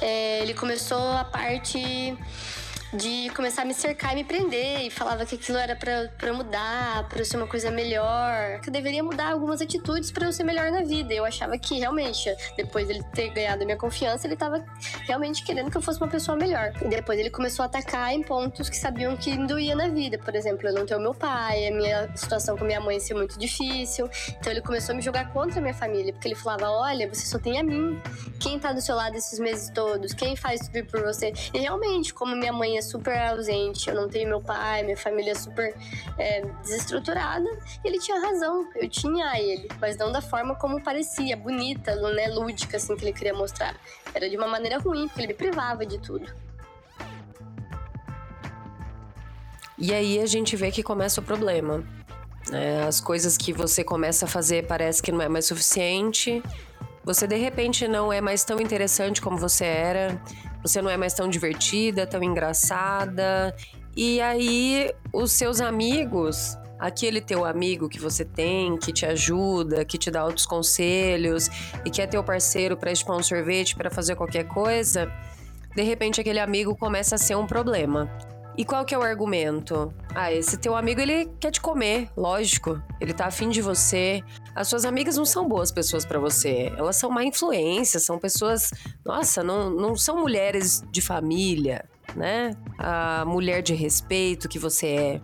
é, 0.00 0.40
ele 0.40 0.54
começou 0.54 1.12
a 1.12 1.24
parte 1.24 2.16
de 2.92 3.30
começar 3.34 3.62
a 3.62 3.64
me 3.64 3.74
cercar 3.74 4.12
e 4.12 4.16
me 4.16 4.24
prender 4.24 4.86
e 4.86 4.90
falava 4.90 5.26
que 5.26 5.34
aquilo 5.34 5.58
era 5.58 5.76
para 5.76 6.32
mudar, 6.32 7.06
para 7.08 7.24
ser 7.24 7.36
uma 7.36 7.46
coisa 7.46 7.70
melhor, 7.70 8.60
que 8.60 8.68
eu 8.68 8.72
deveria 8.72 9.02
mudar 9.02 9.32
algumas 9.32 9.60
atitudes 9.60 10.10
para 10.10 10.26
eu 10.26 10.32
ser 10.32 10.44
melhor 10.44 10.70
na 10.70 10.82
vida. 10.82 11.12
Eu 11.12 11.24
achava 11.24 11.58
que 11.58 11.78
realmente, 11.78 12.34
depois 12.56 12.88
dele 12.88 13.02
ter 13.12 13.28
ganhado 13.30 13.62
a 13.62 13.66
minha 13.66 13.76
confiança, 13.76 14.26
ele 14.26 14.36
tava 14.36 14.64
realmente 15.06 15.44
querendo 15.44 15.70
que 15.70 15.76
eu 15.76 15.82
fosse 15.82 16.00
uma 16.00 16.08
pessoa 16.08 16.36
melhor. 16.36 16.72
E 16.80 16.88
depois 16.88 17.18
ele 17.18 17.30
começou 17.30 17.62
a 17.62 17.66
atacar 17.66 18.12
em 18.12 18.22
pontos 18.22 18.70
que 18.70 18.76
sabiam 18.76 19.16
que 19.16 19.36
me 19.36 19.46
doía 19.46 19.76
na 19.76 19.88
vida. 19.88 20.18
Por 20.18 20.34
exemplo, 20.34 20.66
eu 20.68 20.74
não 20.74 20.86
ter 20.86 20.96
o 20.96 21.00
meu 21.00 21.14
pai, 21.14 21.68
a 21.68 21.70
minha 21.70 22.16
situação 22.16 22.56
com 22.56 22.64
minha 22.64 22.80
mãe 22.80 22.98
ser 22.98 23.14
muito 23.14 23.38
difícil. 23.38 24.08
Então 24.30 24.50
ele 24.50 24.62
começou 24.62 24.94
a 24.94 24.96
me 24.96 25.02
jogar 25.02 25.30
contra 25.32 25.58
a 25.58 25.62
minha 25.62 25.74
família, 25.74 26.12
porque 26.12 26.28
ele 26.28 26.34
falava: 26.34 26.70
"Olha, 26.70 27.06
você 27.06 27.26
só 27.26 27.38
tem 27.38 27.58
a 27.58 27.62
mim. 27.62 28.00
Quem 28.40 28.58
tá 28.58 28.72
do 28.72 28.80
seu 28.80 28.96
lado 28.96 29.14
esses 29.14 29.38
meses 29.38 29.70
todos? 29.70 30.14
Quem 30.14 30.36
faz 30.36 30.68
tudo 30.68 30.86
por 30.86 31.02
você?" 31.02 31.32
E 31.52 31.58
realmente, 31.58 32.14
como 32.14 32.34
minha 32.34 32.52
mãe 32.52 32.77
super 32.80 33.16
ausente, 33.28 33.88
eu 33.88 33.94
não 33.94 34.08
tenho 34.08 34.28
meu 34.28 34.40
pai, 34.40 34.82
minha 34.82 34.96
família 34.96 35.32
é 35.32 35.34
super 35.34 35.74
é, 36.18 36.42
desestruturada. 36.62 37.48
Ele 37.84 37.98
tinha 37.98 38.20
razão, 38.20 38.68
eu 38.76 38.88
tinha 38.88 39.38
ele, 39.40 39.68
mas 39.80 39.96
não 39.96 40.10
da 40.12 40.20
forma 40.20 40.54
como 40.54 40.82
parecia, 40.82 41.36
bonita, 41.36 41.94
né, 42.12 42.28
lúdica, 42.28 42.76
assim, 42.76 42.96
que 42.96 43.04
ele 43.04 43.12
queria 43.12 43.34
mostrar. 43.34 43.76
Era 44.14 44.28
de 44.28 44.36
uma 44.36 44.48
maneira 44.48 44.78
ruim, 44.78 45.08
porque 45.08 45.20
ele 45.20 45.28
me 45.28 45.34
privava 45.34 45.84
de 45.84 45.98
tudo. 45.98 46.32
E 49.76 49.94
aí 49.94 50.18
a 50.20 50.26
gente 50.26 50.56
vê 50.56 50.72
que 50.72 50.82
começa 50.82 51.20
o 51.20 51.24
problema. 51.24 51.84
É, 52.52 52.82
as 52.82 53.00
coisas 53.00 53.36
que 53.36 53.52
você 53.52 53.84
começa 53.84 54.24
a 54.24 54.28
fazer 54.28 54.66
parece 54.66 55.02
que 55.02 55.12
não 55.12 55.20
é 55.20 55.28
mais 55.28 55.46
suficiente. 55.46 56.42
Você 57.08 57.26
de 57.26 57.36
repente 57.36 57.88
não 57.88 58.12
é 58.12 58.20
mais 58.20 58.44
tão 58.44 58.60
interessante 58.60 59.22
como 59.22 59.38
você 59.38 59.64
era. 59.64 60.20
Você 60.60 60.82
não 60.82 60.90
é 60.90 60.96
mais 60.98 61.14
tão 61.14 61.26
divertida, 61.26 62.06
tão 62.06 62.22
engraçada. 62.22 63.56
E 63.96 64.20
aí 64.20 64.92
os 65.10 65.32
seus 65.32 65.58
amigos 65.58 66.54
aquele 66.78 67.22
teu 67.22 67.46
amigo 67.46 67.88
que 67.88 67.98
você 67.98 68.26
tem, 68.26 68.76
que 68.76 68.92
te 68.92 69.06
ajuda, 69.06 69.86
que 69.86 69.96
te 69.96 70.10
dá 70.10 70.22
outros 70.22 70.44
conselhos 70.44 71.48
e 71.82 71.90
que 71.90 72.02
é 72.02 72.06
teu 72.06 72.22
parceiro 72.22 72.76
para 72.76 72.94
chupar 72.94 73.16
um 73.16 73.22
sorvete, 73.22 73.74
para 73.74 73.90
fazer 73.90 74.14
qualquer 74.14 74.44
coisa, 74.44 75.10
de 75.74 75.82
repente 75.82 76.20
aquele 76.20 76.38
amigo 76.38 76.76
começa 76.76 77.14
a 77.14 77.18
ser 77.18 77.36
um 77.36 77.46
problema. 77.46 78.08
E 78.58 78.64
qual 78.64 78.84
que 78.84 78.92
é 78.92 78.98
o 78.98 79.02
argumento? 79.02 79.94
Ah, 80.12 80.32
esse 80.32 80.58
teu 80.58 80.74
amigo 80.74 81.00
ele 81.00 81.30
quer 81.38 81.52
te 81.52 81.60
comer, 81.60 82.10
lógico. 82.16 82.82
Ele 83.00 83.14
tá 83.14 83.26
afim 83.26 83.48
de 83.50 83.62
você. 83.62 84.20
As 84.52 84.66
suas 84.66 84.84
amigas 84.84 85.16
não 85.16 85.24
são 85.24 85.46
boas 85.46 85.70
pessoas 85.70 86.04
para 86.04 86.18
você. 86.18 86.72
Elas 86.76 86.96
são 86.96 87.08
má 87.08 87.22
influência, 87.22 88.00
são 88.00 88.18
pessoas, 88.18 88.72
nossa, 89.04 89.44
não, 89.44 89.70
não 89.70 89.94
são 89.94 90.18
mulheres 90.18 90.82
de 90.90 91.00
família, 91.00 91.84
né? 92.16 92.50
A 92.76 93.24
mulher 93.24 93.62
de 93.62 93.74
respeito 93.74 94.48
que 94.48 94.58
você 94.58 94.86
é. 94.88 95.20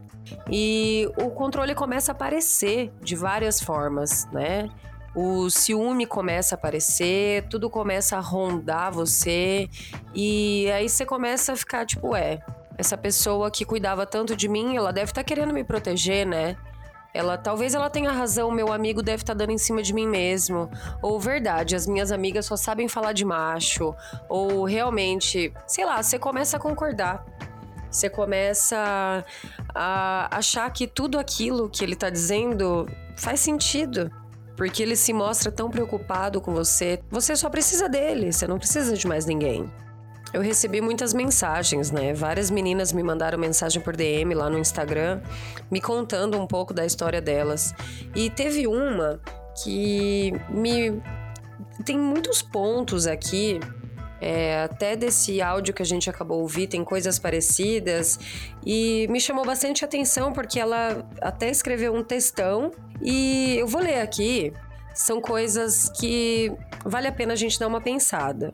E 0.49 1.11
o 1.17 1.29
controle 1.31 1.75
começa 1.75 2.13
a 2.13 2.15
aparecer 2.15 2.93
de 3.03 3.17
várias 3.17 3.61
formas, 3.61 4.29
né? 4.31 4.71
O 5.13 5.51
ciúme 5.51 6.07
começa 6.07 6.55
a 6.55 6.57
aparecer, 6.57 7.49
tudo 7.49 7.69
começa 7.69 8.17
a 8.17 8.21
rondar 8.21 8.93
você, 8.93 9.69
e 10.13 10.71
aí 10.71 10.89
você 10.89 11.05
começa 11.05 11.53
a 11.53 11.57
ficar 11.57 11.87
tipo, 11.87 12.17
é, 12.17 12.41
essa 12.77 12.97
pessoa 12.97 13.51
que 13.51 13.65
cuidava 13.65 14.07
tanto 14.07 14.35
de 14.37 14.49
mim, 14.49 14.77
ela 14.77 14.93
deve 14.93 15.11
estar 15.11 15.23
tá 15.23 15.25
querendo 15.25 15.53
me 15.53 15.65
proteger, 15.65 16.27
né? 16.27 16.57
Ela 17.13 17.39
talvez 17.39 17.75
ela 17.75 17.89
tenha 17.89 18.11
razão, 18.11 18.51
meu 18.51 18.73
amigo 18.73 19.01
deve 19.01 19.23
estar 19.23 19.35
tá 19.35 19.39
dando 19.39 19.53
em 19.53 19.59
cima 19.59 19.81
de 19.81 19.95
mim 19.95 20.07
mesmo. 20.07 20.69
Ou 21.01 21.21
verdade, 21.21 21.77
as 21.77 21.87
minhas 21.87 22.11
amigas 22.11 22.47
só 22.47 22.57
sabem 22.57 22.89
falar 22.89 23.13
de 23.13 23.25
macho. 23.25 23.95
Ou 24.29 24.65
realmente, 24.65 25.53
sei 25.65 25.85
lá, 25.85 26.03
você 26.03 26.19
começa 26.19 26.57
a 26.57 26.61
concordar. 26.61 27.25
Você 27.89 28.11
começa 28.11 29.25
a 29.73 30.37
achar 30.37 30.69
que 30.73 30.89
tudo 30.89 31.17
aquilo 31.17 31.71
que 31.71 31.85
ele 31.85 31.95
tá 31.95 32.11
dizendo 32.11 32.89
faz 33.17 33.39
sentido. 33.39 34.11
Porque 34.57 34.83
ele 34.83 34.97
se 34.97 35.13
mostra 35.13 35.53
tão 35.53 35.71
preocupado 35.71 36.41
com 36.41 36.53
você. 36.53 37.01
Você 37.11 37.37
só 37.37 37.49
precisa 37.49 37.89
dele, 37.89 38.33
você 38.33 38.49
não 38.49 38.59
precisa 38.59 38.97
de 38.97 39.07
mais 39.07 39.25
ninguém. 39.25 39.71
Eu 40.35 40.43
recebi 40.43 40.81
muitas 40.81 41.15
mensagens, 41.15 41.93
né? 41.93 42.13
Várias 42.13 42.51
meninas 42.51 42.93
me 42.93 43.05
mandaram 43.05 43.39
mensagem 43.39 43.81
por 43.81 43.95
DM 43.95 44.35
lá 44.35 44.51
no 44.51 44.59
Instagram, 44.59 45.21
me 45.71 45.81
contando 45.81 46.37
um 46.37 46.45
pouco 46.45 46.75
da 46.75 46.85
história 46.85 47.21
delas. 47.21 47.73
E 48.17 48.29
teve 48.29 48.67
uma 48.67 49.21
que 49.63 50.33
me. 50.49 51.01
Tem 51.85 51.97
muitos 51.97 52.43
pontos 52.43 53.07
aqui 53.07 53.61
é, 54.21 54.63
até 54.63 54.97
desse 54.97 55.43
áudio 55.43 55.75
que 55.75 55.83
a 55.83 55.85
gente 55.85 56.09
acabou 56.09 56.41
ouvir, 56.41 56.67
tem 56.67 56.83
coisas 56.83 57.19
parecidas. 57.19 58.19
E 58.65 59.07
me 59.11 59.21
chamou 59.21 59.45
bastante 59.45 59.85
atenção 59.85 60.33
porque 60.33 60.59
ela 60.59 61.07
até 61.21 61.51
escreveu 61.51 61.95
um 61.95 62.03
textão. 62.03 62.71
E 63.03 63.57
eu 63.59 63.67
vou 63.67 63.83
ler 63.83 64.01
aqui. 64.01 64.53
São 64.95 65.21
coisas 65.21 65.91
que 65.91 66.53
vale 66.85 67.09
a 67.09 67.13
pena 67.13 67.33
a 67.33 67.37
gente 67.37 67.59
dar 67.59 67.67
uma 67.67 67.81
pensada, 67.81 68.53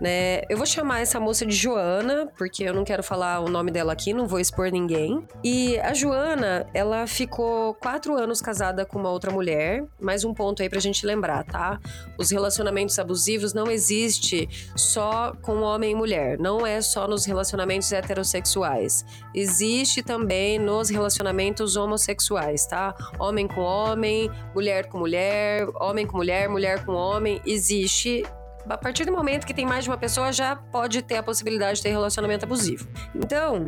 né? 0.00 0.42
Eu 0.48 0.56
vou 0.56 0.66
chamar 0.66 1.00
essa 1.00 1.20
moça 1.20 1.44
de 1.44 1.54
Joana, 1.54 2.28
porque 2.36 2.64
eu 2.64 2.74
não 2.74 2.84
quero 2.84 3.02
falar 3.02 3.40
o 3.40 3.48
nome 3.48 3.70
dela 3.70 3.92
aqui, 3.92 4.12
não 4.12 4.26
vou 4.26 4.40
expor 4.40 4.70
ninguém. 4.70 5.26
E 5.44 5.78
a 5.80 5.92
Joana, 5.92 6.66
ela 6.72 7.06
ficou 7.06 7.74
quatro 7.74 8.16
anos 8.16 8.40
casada 8.40 8.84
com 8.84 8.98
uma 8.98 9.10
outra 9.10 9.30
mulher. 9.30 9.84
Mais 10.00 10.24
um 10.24 10.32
ponto 10.32 10.62
aí 10.62 10.68
pra 10.68 10.80
gente 10.80 11.06
lembrar, 11.06 11.44
tá? 11.44 11.78
Os 12.18 12.30
relacionamentos 12.30 12.98
abusivos 12.98 13.52
não 13.52 13.70
existe 13.70 14.48
só 14.74 15.32
com 15.42 15.60
homem 15.60 15.92
e 15.92 15.94
mulher, 15.94 16.38
não 16.38 16.66
é 16.66 16.80
só 16.80 17.06
nos 17.06 17.24
relacionamentos 17.24 17.92
heterossexuais. 17.92 19.04
Existe 19.34 20.02
também 20.02 20.58
nos 20.58 20.88
relacionamentos 20.88 21.76
homossexuais, 21.76 22.66
tá? 22.66 22.94
Homem 23.18 23.46
com 23.46 23.60
homem, 23.60 24.30
mulher 24.54 24.86
com 24.86 24.98
mulher, 24.98 25.66
homem 25.80 26.06
com 26.06 26.16
mulher, 26.16 26.48
mulher 26.48 26.84
com 26.84 26.92
homem. 26.92 27.40
Existe 27.46 28.24
a 28.68 28.76
partir 28.76 29.04
do 29.04 29.12
momento 29.12 29.46
que 29.46 29.54
tem 29.54 29.64
mais 29.64 29.84
de 29.84 29.90
uma 29.90 29.96
pessoa, 29.96 30.32
já 30.32 30.56
pode 30.56 31.02
ter 31.02 31.16
a 31.16 31.22
possibilidade 31.22 31.76
de 31.76 31.84
ter 31.84 31.90
relacionamento 31.90 32.44
abusivo. 32.44 32.88
Então, 33.14 33.66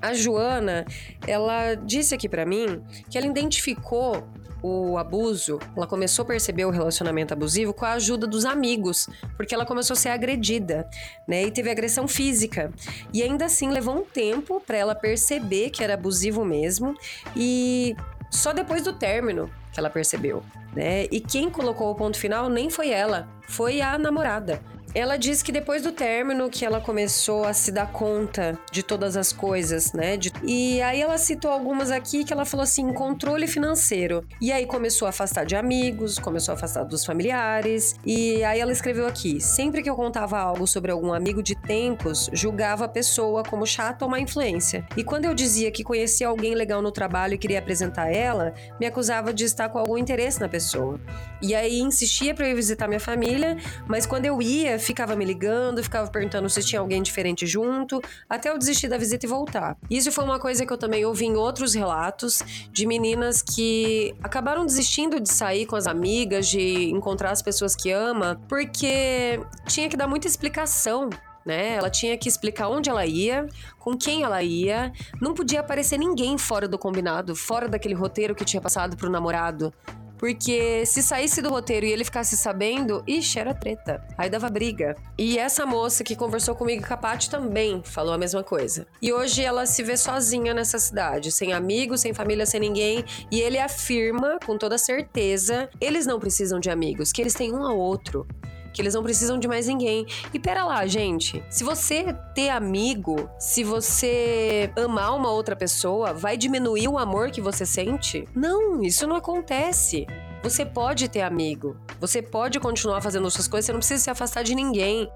a 0.00 0.14
Joana, 0.14 0.84
ela 1.26 1.74
disse 1.74 2.14
aqui 2.14 2.28
para 2.28 2.46
mim 2.46 2.82
que 3.10 3.18
ela 3.18 3.26
identificou 3.26 4.28
o 4.62 4.98
abuso, 4.98 5.58
ela 5.76 5.86
começou 5.86 6.24
a 6.24 6.26
perceber 6.26 6.64
o 6.64 6.70
relacionamento 6.70 7.32
abusivo 7.32 7.72
com 7.72 7.84
a 7.84 7.92
ajuda 7.92 8.26
dos 8.26 8.44
amigos, 8.44 9.08
porque 9.36 9.54
ela 9.54 9.64
começou 9.64 9.94
a 9.94 9.96
ser 9.96 10.08
agredida, 10.08 10.88
né? 11.28 11.44
E 11.44 11.50
teve 11.50 11.70
agressão 11.70 12.08
física. 12.08 12.72
E 13.12 13.22
ainda 13.22 13.44
assim 13.44 13.70
levou 13.70 13.96
um 13.96 14.04
tempo 14.04 14.60
para 14.60 14.76
ela 14.76 14.94
perceber 14.94 15.70
que 15.70 15.82
era 15.82 15.94
abusivo 15.94 16.44
mesmo 16.44 16.96
e 17.36 17.96
só 18.30 18.52
depois 18.52 18.82
do 18.82 18.92
término 18.92 19.50
que 19.72 19.80
ela 19.80 19.90
percebeu 19.90 20.42
né? 20.78 21.06
E 21.10 21.20
quem 21.20 21.50
colocou 21.50 21.90
o 21.90 21.94
ponto 21.94 22.18
final 22.18 22.48
nem 22.48 22.70
foi 22.70 22.90
ela, 22.90 23.28
foi 23.48 23.80
a 23.80 23.98
namorada. 23.98 24.60
Ela 24.94 25.16
diz 25.16 25.42
que 25.42 25.52
depois 25.52 25.82
do 25.82 25.92
término 25.92 26.48
que 26.48 26.64
ela 26.64 26.80
começou 26.80 27.44
a 27.44 27.52
se 27.52 27.70
dar 27.70 27.92
conta 27.92 28.58
de 28.72 28.82
todas 28.82 29.16
as 29.16 29.32
coisas, 29.32 29.92
né? 29.92 30.16
De... 30.16 30.32
E 30.42 30.80
aí 30.82 31.00
ela 31.00 31.18
citou 31.18 31.50
algumas 31.50 31.90
aqui 31.90 32.24
que 32.24 32.32
ela 32.32 32.44
falou 32.44 32.64
assim: 32.64 32.92
controle 32.92 33.46
financeiro. 33.46 34.24
E 34.40 34.50
aí 34.50 34.66
começou 34.66 35.06
a 35.06 35.10
afastar 35.10 35.44
de 35.44 35.54
amigos, 35.54 36.18
começou 36.18 36.52
a 36.52 36.56
afastar 36.56 36.84
dos 36.84 37.04
familiares. 37.04 37.96
E 38.04 38.42
aí 38.44 38.60
ela 38.60 38.72
escreveu 38.72 39.06
aqui: 39.06 39.40
sempre 39.40 39.82
que 39.82 39.90
eu 39.90 39.94
contava 39.94 40.38
algo 40.38 40.66
sobre 40.66 40.90
algum 40.90 41.12
amigo 41.12 41.42
de 41.42 41.54
tempos, 41.54 42.30
julgava 42.32 42.86
a 42.86 42.88
pessoa 42.88 43.42
como 43.42 43.66
chata 43.66 44.04
ou 44.04 44.10
má 44.10 44.18
influência. 44.18 44.86
E 44.96 45.04
quando 45.04 45.26
eu 45.26 45.34
dizia 45.34 45.70
que 45.70 45.84
conhecia 45.84 46.28
alguém 46.28 46.54
legal 46.54 46.80
no 46.80 46.90
trabalho 46.90 47.34
e 47.34 47.38
queria 47.38 47.58
apresentar 47.58 48.10
ela, 48.10 48.54
me 48.80 48.86
acusava 48.86 49.32
de 49.32 49.44
estar 49.44 49.68
com 49.68 49.78
algum 49.78 49.98
interesse 49.98 50.40
na 50.40 50.48
pessoa. 50.48 50.98
E 51.42 51.54
aí 51.54 51.78
insistia 51.80 52.34
para 52.34 52.46
eu 52.46 52.52
ir 52.52 52.54
visitar 52.54 52.88
minha 52.88 53.00
família, 53.00 53.56
mas 53.86 54.06
quando 54.06 54.24
eu 54.24 54.40
ia, 54.40 54.77
ficava 54.78 55.16
me 55.16 55.24
ligando, 55.24 55.82
ficava 55.82 56.10
perguntando 56.10 56.48
se 56.48 56.62
tinha 56.62 56.80
alguém 56.80 57.02
diferente 57.02 57.46
junto, 57.46 58.00
até 58.28 58.50
eu 58.50 58.58
desistir 58.58 58.88
da 58.88 58.98
visita 58.98 59.26
e 59.26 59.28
voltar. 59.28 59.76
Isso 59.90 60.10
foi 60.12 60.24
uma 60.24 60.38
coisa 60.38 60.64
que 60.64 60.72
eu 60.72 60.78
também 60.78 61.04
ouvi 61.04 61.26
em 61.26 61.36
outros 61.36 61.74
relatos 61.74 62.40
de 62.72 62.86
meninas 62.86 63.42
que 63.42 64.14
acabaram 64.22 64.64
desistindo 64.64 65.20
de 65.20 65.30
sair 65.32 65.66
com 65.66 65.76
as 65.76 65.86
amigas, 65.86 66.48
de 66.48 66.90
encontrar 66.90 67.30
as 67.30 67.42
pessoas 67.42 67.74
que 67.74 67.90
ama, 67.90 68.40
porque 68.48 69.40
tinha 69.66 69.88
que 69.88 69.96
dar 69.96 70.06
muita 70.06 70.26
explicação 70.26 71.10
né? 71.48 71.76
Ela 71.76 71.88
tinha 71.88 72.16
que 72.18 72.28
explicar 72.28 72.68
onde 72.68 72.90
ela 72.90 73.06
ia, 73.06 73.48
com 73.78 73.96
quem 73.96 74.22
ela 74.22 74.42
ia, 74.42 74.92
não 75.18 75.32
podia 75.32 75.60
aparecer 75.60 75.98
ninguém 75.98 76.36
fora 76.36 76.68
do 76.68 76.78
combinado, 76.78 77.34
fora 77.34 77.66
daquele 77.66 77.94
roteiro 77.94 78.34
que 78.34 78.44
tinha 78.44 78.60
passado 78.60 78.98
pro 78.98 79.08
namorado. 79.08 79.72
Porque 80.18 80.84
se 80.84 81.02
saísse 81.02 81.40
do 81.40 81.48
roteiro 81.48 81.86
e 81.86 81.92
ele 81.92 82.04
ficasse 82.04 82.36
sabendo, 82.36 83.02
ixi, 83.06 83.38
era 83.38 83.54
treta. 83.54 84.04
Aí 84.16 84.28
dava 84.28 84.48
briga. 84.50 84.96
E 85.16 85.38
essa 85.38 85.64
moça 85.64 86.02
que 86.02 86.16
conversou 86.16 86.54
comigo, 86.54 86.82
Capati, 86.82 87.30
também 87.30 87.82
falou 87.84 88.12
a 88.12 88.18
mesma 88.18 88.42
coisa. 88.42 88.86
E 89.00 89.12
hoje 89.12 89.42
ela 89.42 89.64
se 89.64 89.82
vê 89.82 89.96
sozinha 89.96 90.52
nessa 90.52 90.78
cidade, 90.78 91.30
sem 91.30 91.52
amigos, 91.52 92.00
sem 92.00 92.12
família, 92.12 92.44
sem 92.44 92.60
ninguém. 92.60 93.04
E 93.30 93.40
ele 93.40 93.58
afirma, 93.58 94.38
com 94.44 94.58
toda 94.58 94.76
certeza, 94.76 95.70
eles 95.80 96.04
não 96.04 96.18
precisam 96.18 96.58
de 96.58 96.68
amigos, 96.68 97.12
que 97.12 97.22
eles 97.22 97.34
têm 97.34 97.54
um 97.54 97.64
ao 97.64 97.78
outro 97.78 98.26
que 98.72 98.82
eles 98.82 98.94
não 98.94 99.02
precisam 99.02 99.38
de 99.38 99.48
mais 99.48 99.66
ninguém. 99.66 100.06
E 100.32 100.38
pera 100.38 100.64
lá, 100.64 100.86
gente, 100.86 101.42
se 101.48 101.64
você 101.64 102.14
ter 102.34 102.50
amigo, 102.50 103.28
se 103.38 103.64
você 103.64 104.72
amar 104.76 105.14
uma 105.16 105.30
outra 105.30 105.56
pessoa, 105.56 106.12
vai 106.12 106.36
diminuir 106.36 106.88
o 106.88 106.98
amor 106.98 107.30
que 107.30 107.40
você 107.40 107.64
sente? 107.66 108.26
Não, 108.34 108.82
isso 108.82 109.06
não 109.06 109.16
acontece. 109.16 110.06
Você 110.42 110.64
pode 110.64 111.08
ter 111.08 111.22
amigo, 111.22 111.76
você 112.00 112.22
pode 112.22 112.60
continuar 112.60 113.00
fazendo 113.00 113.28
suas 113.30 113.48
coisas, 113.48 113.66
você 113.66 113.72
não 113.72 113.80
precisa 113.80 114.04
se 114.04 114.10
afastar 114.10 114.44
de 114.44 114.54
ninguém. 114.54 115.10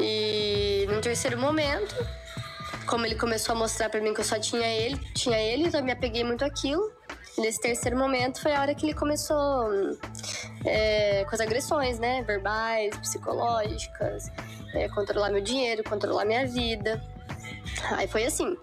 E 0.00 0.86
no 0.88 1.00
terceiro 1.00 1.38
momento, 1.38 1.94
como 2.86 3.04
ele 3.04 3.16
começou 3.16 3.54
a 3.54 3.58
mostrar 3.58 3.90
para 3.90 4.00
mim 4.00 4.14
que 4.14 4.20
eu 4.20 4.24
só 4.24 4.38
tinha 4.40 4.66
ele, 4.66 4.96
tinha 5.14 5.38
ele, 5.38 5.64
então 5.64 5.80
eu 5.80 5.84
me 5.84 5.92
apeguei 5.92 6.24
muito 6.24 6.44
àquilo. 6.44 6.97
Nesse 7.38 7.60
terceiro 7.60 7.96
momento 7.96 8.40
foi 8.40 8.52
a 8.52 8.60
hora 8.60 8.74
que 8.74 8.84
ele 8.84 8.94
começou 8.94 9.70
é, 10.64 11.24
com 11.24 11.34
as 11.34 11.40
agressões, 11.40 11.98
né? 11.98 12.22
Verbais, 12.22 12.96
psicológicas, 12.98 14.30
é, 14.74 14.88
controlar 14.88 15.30
meu 15.30 15.40
dinheiro, 15.40 15.84
controlar 15.84 16.24
minha 16.24 16.46
vida. 16.46 17.02
Aí 17.92 18.08
foi 18.08 18.24
assim. 18.24 18.56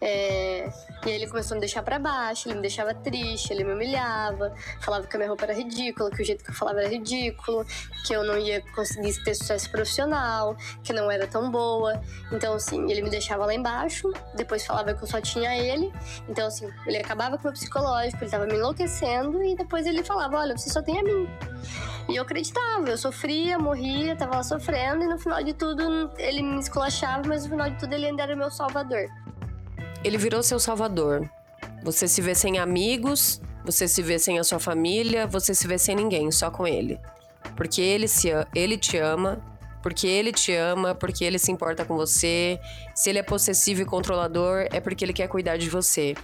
É, 0.00 0.66
e 1.04 1.08
aí 1.08 1.14
ele 1.14 1.26
começou 1.26 1.54
a 1.54 1.56
me 1.56 1.60
deixar 1.60 1.82
para 1.82 1.98
baixo, 1.98 2.48
ele 2.48 2.54
me 2.54 2.62
deixava 2.62 2.94
triste, 2.94 3.52
ele 3.52 3.64
me 3.64 3.74
humilhava, 3.74 4.54
falava 4.80 5.06
que 5.06 5.14
a 5.14 5.18
minha 5.18 5.28
roupa 5.28 5.44
era 5.44 5.52
ridícula, 5.52 6.10
que 6.10 6.22
o 6.22 6.24
jeito 6.24 6.42
que 6.42 6.50
eu 6.50 6.54
falava 6.54 6.80
era 6.80 6.88
ridículo, 6.88 7.66
que 8.06 8.14
eu 8.14 8.24
não 8.24 8.38
ia 8.38 8.62
conseguir 8.74 9.12
ter 9.22 9.34
sucesso 9.34 9.70
profissional, 9.70 10.56
que 10.82 10.92
não 10.92 11.10
era 11.10 11.26
tão 11.26 11.50
boa. 11.50 12.00
Então, 12.32 12.54
assim, 12.54 12.90
ele 12.90 13.02
me 13.02 13.10
deixava 13.10 13.44
lá 13.44 13.54
embaixo, 13.54 14.10
depois 14.34 14.64
falava 14.64 14.94
que 14.94 15.02
eu 15.02 15.06
só 15.06 15.20
tinha 15.20 15.54
ele. 15.56 15.92
Então, 16.28 16.46
assim, 16.46 16.70
ele 16.86 16.96
acabava 16.96 17.36
com 17.36 17.42
o 17.42 17.44
meu 17.44 17.52
psicológico, 17.52 18.24
ele 18.24 18.30
tava 18.30 18.46
me 18.46 18.54
enlouquecendo 18.54 19.42
e 19.42 19.54
depois 19.54 19.86
ele 19.86 20.02
falava: 20.02 20.38
Olha, 20.38 20.56
você 20.56 20.70
só 20.70 20.80
tem 20.82 20.98
a 20.98 21.02
mim. 21.02 21.28
E 22.08 22.16
eu 22.16 22.22
acreditava, 22.22 22.88
eu 22.88 22.98
sofria, 22.98 23.58
morria, 23.58 24.16
tava 24.16 24.36
lá 24.36 24.42
sofrendo 24.42 25.04
e 25.04 25.06
no 25.06 25.18
final 25.18 25.42
de 25.42 25.52
tudo 25.52 26.10
ele 26.18 26.42
me 26.42 26.58
esculachava, 26.58 27.22
mas 27.28 27.44
no 27.44 27.50
final 27.50 27.70
de 27.70 27.78
tudo 27.78 27.92
ele 27.92 28.06
ainda 28.06 28.22
era 28.22 28.34
meu 28.34 28.50
salvador. 28.50 29.08
Ele 30.02 30.16
virou 30.16 30.42
seu 30.42 30.58
salvador. 30.58 31.28
Você 31.82 32.08
se 32.08 32.20
vê 32.20 32.34
sem 32.34 32.58
amigos, 32.58 33.40
você 33.64 33.86
se 33.86 34.02
vê 34.02 34.18
sem 34.18 34.38
a 34.38 34.44
sua 34.44 34.58
família, 34.58 35.26
você 35.26 35.54
se 35.54 35.66
vê 35.66 35.78
sem 35.78 35.94
ninguém, 35.94 36.30
só 36.30 36.50
com 36.50 36.66
ele. 36.66 36.98
Porque 37.56 37.80
ele, 37.80 38.08
se, 38.08 38.28
ele 38.54 38.76
te 38.78 38.96
ama, 38.96 39.40
porque 39.82 40.06
ele 40.06 40.32
te 40.32 40.54
ama, 40.54 40.94
porque 40.94 41.24
ele 41.24 41.38
se 41.38 41.50
importa 41.52 41.84
com 41.84 41.96
você. 41.96 42.58
Se 42.94 43.10
ele 43.10 43.18
é 43.18 43.22
possessivo 43.22 43.82
e 43.82 43.84
controlador, 43.84 44.66
é 44.70 44.80
porque 44.80 45.04
ele 45.04 45.12
quer 45.12 45.28
cuidar 45.28 45.56
de 45.56 45.68
você. 45.68 46.14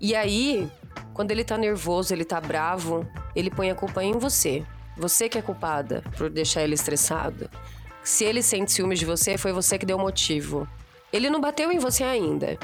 E 0.00 0.14
aí, 0.14 0.68
quando 1.12 1.30
ele 1.30 1.44
tá 1.44 1.56
nervoso, 1.56 2.12
ele 2.12 2.24
tá 2.24 2.40
bravo, 2.40 3.06
ele 3.34 3.50
põe 3.50 3.70
a 3.70 3.74
culpa 3.74 4.02
em 4.02 4.12
você. 4.12 4.64
Você 4.96 5.28
que 5.28 5.38
é 5.38 5.42
culpada 5.42 6.02
por 6.16 6.30
deixar 6.30 6.62
ele 6.62 6.74
estressado. 6.74 7.48
Se 8.02 8.24
ele 8.24 8.42
sente 8.42 8.72
ciúmes 8.72 8.98
de 8.98 9.06
você, 9.06 9.36
foi 9.38 9.52
você 9.52 9.78
que 9.78 9.86
deu 9.86 9.96
o 9.96 10.00
motivo. 10.00 10.68
Ele 11.12 11.30
não 11.30 11.40
bateu 11.40 11.72
em 11.72 11.78
você 11.78 12.04
ainda. 12.04 12.58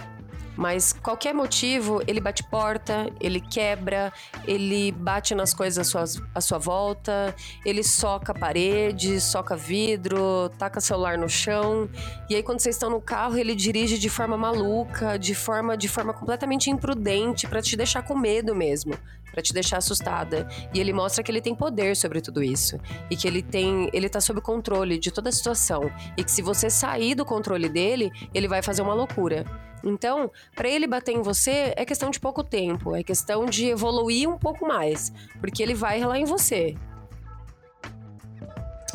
Mas 0.60 0.92
qualquer 0.92 1.32
motivo, 1.32 2.02
ele 2.06 2.20
bate 2.20 2.42
porta, 2.44 3.10
ele 3.18 3.40
quebra, 3.40 4.12
ele 4.46 4.92
bate 4.92 5.34
nas 5.34 5.54
coisas 5.54 5.78
à 5.78 5.90
sua, 5.90 6.22
à 6.34 6.40
sua 6.42 6.58
volta, 6.58 7.34
ele 7.64 7.82
soca 7.82 8.32
a 8.32 8.38
parede, 8.38 9.22
soca 9.22 9.56
vidro, 9.56 10.50
taca 10.58 10.78
celular 10.78 11.16
no 11.16 11.30
chão. 11.30 11.88
E 12.28 12.34
aí, 12.34 12.42
quando 12.42 12.60
vocês 12.60 12.76
estão 12.76 12.90
no 12.90 13.00
carro, 13.00 13.38
ele 13.38 13.54
dirige 13.54 13.98
de 13.98 14.10
forma 14.10 14.36
maluca, 14.36 15.18
de 15.18 15.34
forma, 15.34 15.78
de 15.78 15.88
forma 15.88 16.12
completamente 16.12 16.68
imprudente, 16.68 17.46
para 17.46 17.62
te 17.62 17.74
deixar 17.74 18.02
com 18.02 18.14
medo 18.14 18.54
mesmo 18.54 18.92
para 19.30 19.42
te 19.42 19.52
deixar 19.52 19.78
assustada. 19.78 20.48
E 20.74 20.80
ele 20.80 20.92
mostra 20.92 21.22
que 21.22 21.30
ele 21.30 21.40
tem 21.40 21.54
poder 21.54 21.96
sobre 21.96 22.20
tudo 22.20 22.42
isso 22.42 22.78
e 23.10 23.16
que 23.16 23.26
ele 23.26 23.42
tem, 23.42 23.90
ele 23.92 24.08
tá 24.08 24.20
sob 24.20 24.40
controle 24.40 24.98
de 24.98 25.10
toda 25.10 25.28
a 25.28 25.32
situação 25.32 25.90
e 26.16 26.24
que 26.24 26.30
se 26.30 26.42
você 26.42 26.68
sair 26.68 27.14
do 27.14 27.24
controle 27.24 27.68
dele, 27.68 28.10
ele 28.34 28.48
vai 28.48 28.62
fazer 28.62 28.82
uma 28.82 28.94
loucura. 28.94 29.44
Então, 29.82 30.30
para 30.54 30.68
ele 30.68 30.86
bater 30.86 31.12
em 31.12 31.22
você 31.22 31.72
é 31.76 31.84
questão 31.84 32.10
de 32.10 32.20
pouco 32.20 32.44
tempo, 32.44 32.94
é 32.94 33.02
questão 33.02 33.46
de 33.46 33.68
evoluir 33.68 34.28
um 34.28 34.38
pouco 34.38 34.66
mais, 34.66 35.12
porque 35.40 35.62
ele 35.62 35.74
vai 35.74 36.00
lá 36.00 36.18
em 36.18 36.24
você. 36.24 36.76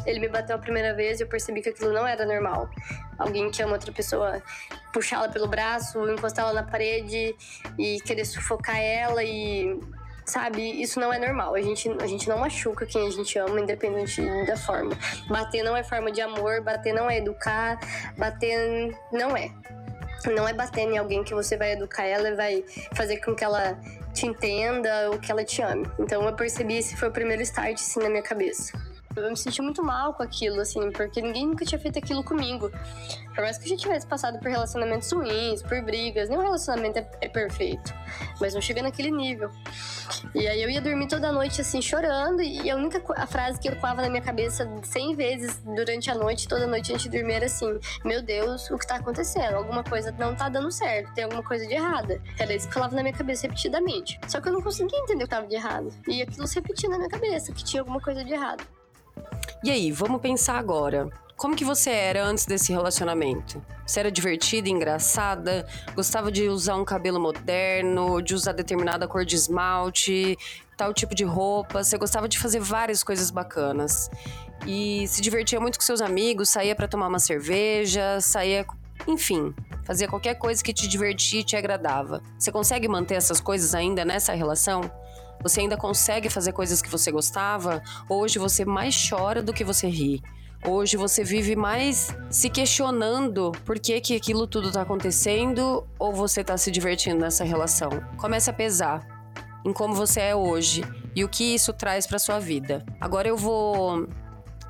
Ele 0.06 0.20
me 0.20 0.30
bateu 0.30 0.56
a 0.56 0.60
primeira 0.60 0.94
vez 0.94 1.20
e 1.20 1.24
eu 1.24 1.28
percebi 1.28 1.62
que 1.62 1.70
aquilo 1.70 1.92
não 1.92 2.06
era 2.06 2.26
normal. 2.26 2.70
Alguém 3.18 3.50
que 3.50 3.62
ama 3.64 3.74
outra 3.74 3.92
pessoa, 3.92 4.42
puxá-la 4.94 5.30
pelo 5.30 5.48
braço, 5.48 6.08
encostá-la 6.12 6.54
na 6.54 6.64
parede 6.64 7.36
e 7.78 7.98
querer 8.02 8.26
sufocar 8.26 8.78
ela 8.78 9.24
e 9.24 9.80
sabe? 10.26 10.82
Isso 10.82 11.00
não 11.00 11.14
é 11.14 11.20
normal. 11.20 11.56
A 11.56 11.62
gente, 11.62 11.90
a 12.02 12.08
gente 12.08 12.28
não 12.28 12.40
machuca 12.40 12.86
quem 12.86 13.08
a 13.08 13.12
gente 13.12 13.38
ama, 13.38 13.60
independente 13.60 14.22
da 14.46 14.58
forma. 14.58 14.98
Bater 15.30 15.64
não 15.64 15.78
é 15.78 15.84
forma 15.84 16.12
de 16.12 16.22
amor, 16.22 16.62
bater 16.62 16.94
não 16.94 17.10
é 17.10 17.18
educar, 17.18 17.80
bater 18.18 18.96
não 19.12 19.38
é. 19.38 19.52
Não 20.34 20.48
é 20.48 20.54
bater 20.54 20.82
em 20.82 20.98
alguém 20.98 21.24
que 21.24 21.34
você 21.34 21.56
vai 21.56 21.74
educar 21.74 22.04
ela 22.04 22.30
e 22.30 22.36
vai 22.36 22.66
fazer 22.94 23.18
com 23.18 23.36
que 23.36 23.44
ela 23.44 23.80
te 24.14 24.26
entenda 24.26 25.12
ou 25.12 25.20
que 25.20 25.32
ela 25.32 25.44
te 25.44 25.62
ame. 25.62 25.86
Então 26.00 26.24
eu 26.24 26.34
percebi 26.34 26.78
esse 26.78 26.96
foi 26.96 27.10
o 27.10 27.12
primeiro 27.12 27.44
start 27.44 27.76
assim 27.76 28.00
na 28.00 28.10
minha 28.10 28.24
cabeça. 28.24 28.74
Eu 29.16 29.30
me 29.30 29.38
senti 29.38 29.62
muito 29.62 29.84
mal 29.84 30.14
com 30.14 30.24
aquilo, 30.24 30.60
assim, 30.60 30.92
porque 30.92 31.22
ninguém 31.22 31.48
nunca 31.48 31.66
tinha 31.66 31.80
feito 31.80 31.98
aquilo 31.98 32.24
comigo. 32.24 32.70
Por 33.34 33.44
mais 33.44 33.58
que 33.58 33.66
a 33.66 33.68
gente 33.68 33.82
tivesse 33.82 34.08
passado 34.08 34.40
por 34.40 34.50
relacionamentos 34.50 35.12
ruins, 35.12 35.62
por 35.62 35.82
brigas, 35.82 36.30
nenhum 36.30 36.42
relacionamento 36.42 37.00
é, 37.00 37.10
é 37.22 37.30
perfeito. 37.30 37.94
Mas 38.40 38.54
não 38.54 38.62
chega 38.62 38.82
naquele 38.82 39.12
nível. 39.12 39.50
E 40.34 40.48
aí 40.48 40.62
eu 40.62 40.70
ia 40.70 40.82
dormir 40.82 41.08
toda 41.08 41.32
noite, 41.32 41.62
assim, 41.62 41.82
chorando, 41.82 42.42
e 42.42 42.70
a 42.70 42.76
única 42.76 43.02
a 43.16 43.28
frase 43.28 43.60
que 43.60 43.68
ecoava 43.68 44.02
na 44.02 44.10
minha 44.10 44.22
cabeça 44.22 44.70
100 44.84 45.16
vezes 45.16 45.62
durante 45.64 46.10
a 46.10 46.16
noite, 46.16 46.48
toda 46.48 46.68
noite 46.68 46.94
antes 46.94 47.04
de 47.04 47.18
dormir, 47.18 47.34
era 47.34 47.46
assim: 47.46 47.80
Meu 48.04 48.22
Deus, 48.22 48.70
o 48.70 48.78
que 48.78 48.88
tá 48.88 48.96
acontecendo? 48.96 49.56
Alguma 49.56 49.84
coisa 49.84 50.14
não 50.18 50.36
tá 50.36 50.50
dando 50.50 50.72
certo, 50.72 51.14
tem 51.14 51.24
alguma 51.24 51.44
coisa 51.44 51.66
de 51.66 51.74
errada. 51.74 52.22
Era 52.40 52.54
isso 52.54 52.68
que 52.68 52.74
falava 52.74 52.96
na 52.96 53.02
minha 53.02 53.14
cabeça 53.14 53.44
repetidamente. 53.44 54.20
Só 54.28 54.40
que 54.40 54.50
eu 54.50 54.54
não 54.54 54.62
conseguia 54.62 55.00
entender 55.00 55.24
o 55.24 55.28
que 55.28 55.32
tava 55.32 55.48
de 55.48 55.56
errado. 55.56 55.94
E 56.08 56.22
aquilo 56.22 56.48
se 56.48 56.56
repetia 56.56 56.90
na 56.90 56.98
minha 56.98 57.10
cabeça, 57.10 57.52
que 57.52 57.64
tinha 57.64 57.82
alguma 57.82 58.00
coisa 58.00 58.24
de 58.24 58.34
errado. 58.34 58.66
E 59.64 59.72
aí, 59.72 59.92
vamos 59.92 60.22
pensar 60.22 60.58
agora. 60.58 61.10
Como 61.38 61.56
que 61.56 61.66
você 61.66 61.90
era 61.90 62.24
antes 62.24 62.46
desse 62.46 62.72
relacionamento? 62.72 63.62
Você 63.86 64.00
era 64.00 64.12
divertida, 64.12 64.70
engraçada, 64.70 65.68
gostava 65.94 66.32
de 66.32 66.48
usar 66.48 66.76
um 66.76 66.86
cabelo 66.86 67.20
moderno, 67.20 68.22
de 68.22 68.34
usar 68.34 68.54
determinada 68.54 69.06
cor 69.06 69.26
de 69.26 69.36
esmalte, 69.36 70.38
tal 70.78 70.94
tipo 70.94 71.14
de 71.14 71.26
roupa, 71.26 71.84
você 71.84 71.98
gostava 71.98 72.30
de 72.30 72.40
fazer 72.40 72.60
várias 72.60 73.04
coisas 73.04 73.30
bacanas. 73.30 74.10
E 74.66 75.06
se 75.08 75.22
divertia 75.22 75.60
muito 75.60 75.78
com 75.78 75.84
seus 75.84 76.00
amigos, 76.00 76.50
saía 76.50 76.74
para 76.76 76.88
tomar 76.88 77.08
uma 77.08 77.20
cerveja, 77.20 78.22
saía, 78.22 78.66
enfim, 79.06 79.54
fazia 79.84 80.08
qualquer 80.08 80.36
coisa 80.36 80.64
que 80.64 80.74
te 80.74 80.88
divertia 80.88 81.42
e 81.42 81.44
te 81.44 81.58
agradava. 81.58 82.24
Você 82.40 82.52
consegue 82.52 82.88
manter 82.88 83.16
essas 83.16 83.42
coisas 83.42 83.76
ainda 83.76 84.06
nessa 84.06 84.34
relação? 84.34 84.90
Você 85.46 85.60
ainda 85.60 85.78
consegue 85.78 86.28
fazer 86.28 86.54
coisas 86.54 86.82
que 86.82 86.90
você 86.90 87.12
gostava? 87.12 87.84
Hoje 88.10 88.40
você 88.40 88.66
mais 88.66 88.96
chora 89.08 89.44
do 89.44 89.54
que 89.54 89.64
você 89.64 89.88
ri. 89.88 90.20
Hoje 90.68 90.98
você 90.98 91.24
vive 91.24 91.56
mais 91.56 92.08
se 92.32 92.50
questionando 92.50 93.52
por 93.64 93.78
que, 93.78 94.02
que 94.02 94.16
aquilo 94.16 94.48
tudo 94.48 94.72
tá 94.72 94.82
acontecendo 94.82 95.86
ou 96.00 96.12
você 96.12 96.44
tá 96.44 96.58
se 96.58 96.72
divertindo 96.72 97.20
nessa 97.20 97.44
relação. 97.44 97.92
Comece 98.18 98.50
a 98.50 98.54
pesar 98.54 99.06
em 99.64 99.72
como 99.72 99.94
você 99.94 100.20
é 100.20 100.36
hoje 100.36 100.84
e 101.16 101.24
o 101.24 101.30
que 101.30 101.54
isso 101.54 101.72
traz 101.72 102.08
para 102.08 102.18
sua 102.18 102.40
vida. 102.40 102.84
Agora 103.00 103.28
eu 103.28 103.38
vou 103.38 104.10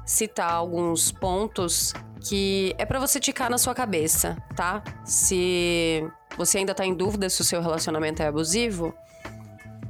citar 0.05 0.51
alguns 0.51 1.09
pontos 1.09 1.93
que 2.19 2.75
é 2.77 2.85
para 2.85 2.99
você 2.99 3.17
ticar 3.17 3.49
na 3.49 3.57
sua 3.57 3.73
cabeça, 3.73 4.35
tá? 4.57 4.83
Se 5.05 6.05
você 6.37 6.57
ainda 6.57 6.75
tá 6.75 6.85
em 6.85 6.93
dúvida 6.93 7.29
se 7.29 7.39
o 7.39 7.45
seu 7.45 7.61
relacionamento 7.61 8.21
é 8.21 8.27
abusivo, 8.27 8.93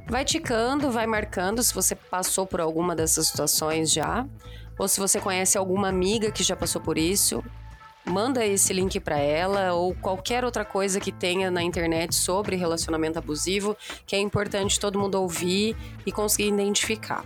Vai 0.08 0.24
ticando, 0.24 0.90
vai 0.90 1.04
marcando 1.04 1.60
se 1.62 1.74
você 1.74 1.96
passou 1.96 2.46
por 2.46 2.60
alguma 2.60 2.94
dessas 2.94 3.26
situações 3.26 3.90
já, 3.90 4.24
ou 4.78 4.86
se 4.86 5.00
você 5.00 5.20
conhece 5.20 5.58
alguma 5.58 5.88
amiga 5.88 6.30
que 6.30 6.44
já 6.44 6.54
passou 6.54 6.80
por 6.80 6.96
isso, 6.96 7.42
manda 8.04 8.46
esse 8.46 8.72
link 8.72 9.00
para 9.00 9.18
ela 9.18 9.72
ou 9.72 9.96
qualquer 9.96 10.44
outra 10.44 10.64
coisa 10.64 11.00
que 11.00 11.10
tenha 11.10 11.50
na 11.50 11.60
internet 11.60 12.14
sobre 12.14 12.54
relacionamento 12.54 13.18
abusivo, 13.18 13.76
que 14.06 14.14
é 14.14 14.20
importante 14.20 14.78
todo 14.78 14.98
mundo 14.98 15.16
ouvir 15.16 15.76
e 16.06 16.12
conseguir 16.12 16.48
identificar. 16.48 17.24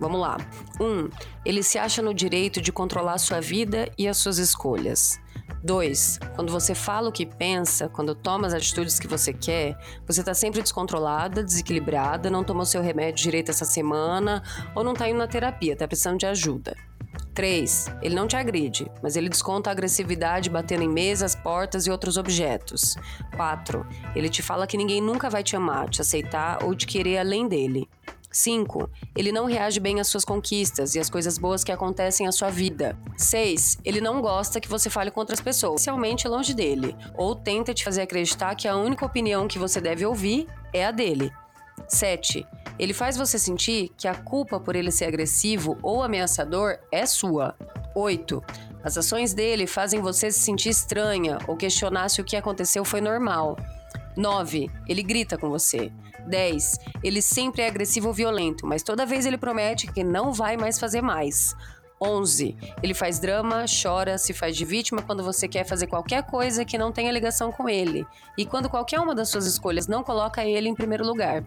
Vamos 0.00 0.20
lá. 0.20 0.38
1. 0.80 0.84
Um, 0.84 1.10
ele 1.44 1.62
se 1.62 1.78
acha 1.78 2.02
no 2.02 2.12
direito 2.12 2.60
de 2.60 2.72
controlar 2.72 3.18
sua 3.18 3.40
vida 3.40 3.88
e 3.96 4.08
as 4.08 4.16
suas 4.16 4.38
escolhas. 4.38 5.20
2. 5.62 6.20
Quando 6.34 6.52
você 6.52 6.74
fala 6.74 7.08
o 7.08 7.12
que 7.12 7.26
pensa, 7.26 7.88
quando 7.88 8.14
toma 8.14 8.46
as 8.46 8.54
atitudes 8.54 8.98
que 8.98 9.08
você 9.08 9.32
quer, 9.32 9.78
você 10.06 10.22
tá 10.22 10.34
sempre 10.34 10.62
descontrolada, 10.62 11.42
desequilibrada, 11.42 12.30
não 12.30 12.44
tomou 12.44 12.64
seu 12.64 12.82
remédio 12.82 13.24
direito 13.24 13.50
essa 13.50 13.64
semana 13.64 14.42
ou 14.74 14.84
não 14.84 14.94
tá 14.94 15.08
indo 15.08 15.18
na 15.18 15.26
terapia, 15.26 15.76
tá 15.76 15.86
precisando 15.86 16.18
de 16.18 16.26
ajuda. 16.26 16.76
3. 17.34 17.86
Ele 18.02 18.14
não 18.14 18.26
te 18.26 18.36
agride, 18.36 18.90
mas 19.00 19.14
ele 19.14 19.28
desconta 19.28 19.70
a 19.70 19.72
agressividade 19.72 20.50
batendo 20.50 20.82
em 20.82 20.88
mesas, 20.88 21.34
portas 21.36 21.86
e 21.86 21.90
outros 21.90 22.16
objetos. 22.16 22.96
4. 23.36 23.86
Ele 24.14 24.28
te 24.28 24.42
fala 24.42 24.66
que 24.66 24.76
ninguém 24.76 25.00
nunca 25.00 25.30
vai 25.30 25.42
te 25.42 25.54
amar, 25.54 25.88
te 25.88 26.00
aceitar 26.00 26.64
ou 26.64 26.74
te 26.74 26.86
querer 26.86 27.18
além 27.18 27.46
dele. 27.46 27.88
5. 28.30 28.88
Ele 29.16 29.32
não 29.32 29.46
reage 29.46 29.80
bem 29.80 30.00
às 30.00 30.08
suas 30.08 30.24
conquistas 30.24 30.94
e 30.94 31.00
às 31.00 31.10
coisas 31.10 31.38
boas 31.38 31.64
que 31.64 31.72
acontecem 31.72 32.26
à 32.26 32.32
sua 32.32 32.50
vida. 32.50 32.98
6. 33.16 33.78
Ele 33.84 34.00
não 34.00 34.20
gosta 34.20 34.60
que 34.60 34.68
você 34.68 34.90
fale 34.90 35.10
com 35.10 35.20
outras 35.20 35.40
pessoas, 35.40 35.80
especialmente 35.80 36.28
longe 36.28 36.54
dele, 36.54 36.96
ou 37.16 37.34
tenta 37.34 37.74
te 37.74 37.84
fazer 37.84 38.02
acreditar 38.02 38.54
que 38.54 38.68
a 38.68 38.76
única 38.76 39.04
opinião 39.04 39.48
que 39.48 39.58
você 39.58 39.80
deve 39.80 40.04
ouvir 40.04 40.46
é 40.72 40.84
a 40.84 40.90
dele. 40.90 41.32
7. 41.88 42.46
Ele 42.78 42.92
faz 42.92 43.16
você 43.16 43.38
sentir 43.38 43.90
que 43.96 44.06
a 44.06 44.14
culpa 44.14 44.60
por 44.60 44.76
ele 44.76 44.90
ser 44.90 45.06
agressivo 45.06 45.78
ou 45.82 46.02
ameaçador 46.02 46.78
é 46.92 47.06
sua. 47.06 47.56
8. 47.94 48.42
As 48.82 48.96
ações 48.96 49.34
dele 49.34 49.66
fazem 49.66 50.00
você 50.00 50.30
se 50.30 50.40
sentir 50.40 50.68
estranha 50.68 51.38
ou 51.48 51.56
questionar 51.56 52.08
se 52.08 52.20
o 52.20 52.24
que 52.24 52.36
aconteceu 52.36 52.84
foi 52.84 53.00
normal. 53.00 53.56
9. 54.16 54.70
Ele 54.88 55.02
grita 55.02 55.36
com 55.38 55.48
você. 55.48 55.92
10. 56.26 56.78
Ele 57.02 57.22
sempre 57.22 57.62
é 57.62 57.68
agressivo 57.68 58.08
ou 58.08 58.14
violento, 58.14 58.66
mas 58.66 58.82
toda 58.82 59.06
vez 59.06 59.26
ele 59.26 59.38
promete 59.38 59.86
que 59.86 60.04
não 60.04 60.32
vai 60.32 60.56
mais 60.56 60.78
fazer 60.78 61.00
mais. 61.00 61.54
11. 62.00 62.56
Ele 62.82 62.94
faz 62.94 63.18
drama, 63.18 63.64
chora, 63.82 64.18
se 64.18 64.32
faz 64.32 64.56
de 64.56 64.64
vítima 64.64 65.02
quando 65.02 65.22
você 65.22 65.48
quer 65.48 65.64
fazer 65.64 65.86
qualquer 65.86 66.22
coisa 66.24 66.64
que 66.64 66.78
não 66.78 66.92
tenha 66.92 67.10
ligação 67.10 67.50
com 67.50 67.68
ele, 67.68 68.06
e 68.36 68.46
quando 68.46 68.68
qualquer 68.68 69.00
uma 69.00 69.14
das 69.14 69.28
suas 69.28 69.46
escolhas 69.46 69.88
não 69.88 70.04
coloca 70.04 70.44
ele 70.44 70.68
em 70.68 70.74
primeiro 70.74 71.04
lugar. 71.04 71.44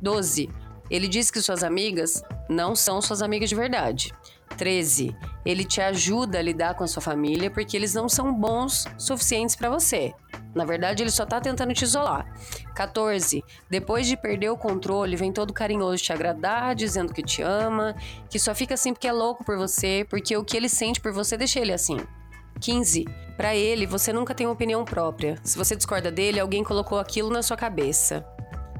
12. 0.00 0.50
Ele 0.90 1.08
diz 1.08 1.30
que 1.30 1.42
suas 1.42 1.62
amigas 1.62 2.22
não 2.48 2.76
são 2.76 3.00
suas 3.00 3.22
amigas 3.22 3.48
de 3.48 3.56
verdade. 3.56 4.12
13. 4.56 5.16
Ele 5.44 5.64
te 5.64 5.80
ajuda 5.80 6.38
a 6.38 6.42
lidar 6.42 6.74
com 6.74 6.84
a 6.84 6.86
sua 6.86 7.02
família 7.02 7.50
porque 7.50 7.76
eles 7.76 7.94
não 7.94 8.08
são 8.08 8.32
bons 8.32 8.86
suficientes 8.98 9.54
para 9.54 9.70
você. 9.70 10.14
Na 10.54 10.64
verdade, 10.64 11.02
ele 11.02 11.10
só 11.10 11.26
tá 11.26 11.40
tentando 11.40 11.74
te 11.74 11.82
isolar. 11.82 12.26
14. 12.74 13.44
Depois 13.68 14.06
de 14.06 14.16
perder 14.16 14.50
o 14.50 14.56
controle, 14.56 15.16
vem 15.16 15.32
todo 15.32 15.52
carinhoso 15.52 16.02
te 16.02 16.12
agradar, 16.12 16.74
dizendo 16.74 17.12
que 17.12 17.22
te 17.22 17.42
ama, 17.42 17.94
que 18.30 18.38
só 18.38 18.54
fica 18.54 18.74
assim 18.74 18.92
porque 18.92 19.06
é 19.06 19.12
louco 19.12 19.44
por 19.44 19.56
você, 19.58 20.06
porque 20.08 20.36
o 20.36 20.44
que 20.44 20.56
ele 20.56 20.68
sente 20.68 21.00
por 21.00 21.12
você 21.12 21.36
deixa 21.36 21.60
ele 21.60 21.72
assim. 21.72 21.98
15. 22.60 23.04
Para 23.36 23.54
ele, 23.54 23.86
você 23.86 24.12
nunca 24.12 24.34
tem 24.34 24.46
uma 24.46 24.54
opinião 24.54 24.84
própria. 24.84 25.38
Se 25.42 25.58
você 25.58 25.76
discorda 25.76 26.10
dele, 26.10 26.40
alguém 26.40 26.64
colocou 26.64 26.98
aquilo 26.98 27.30
na 27.30 27.42
sua 27.42 27.56
cabeça. 27.56 28.24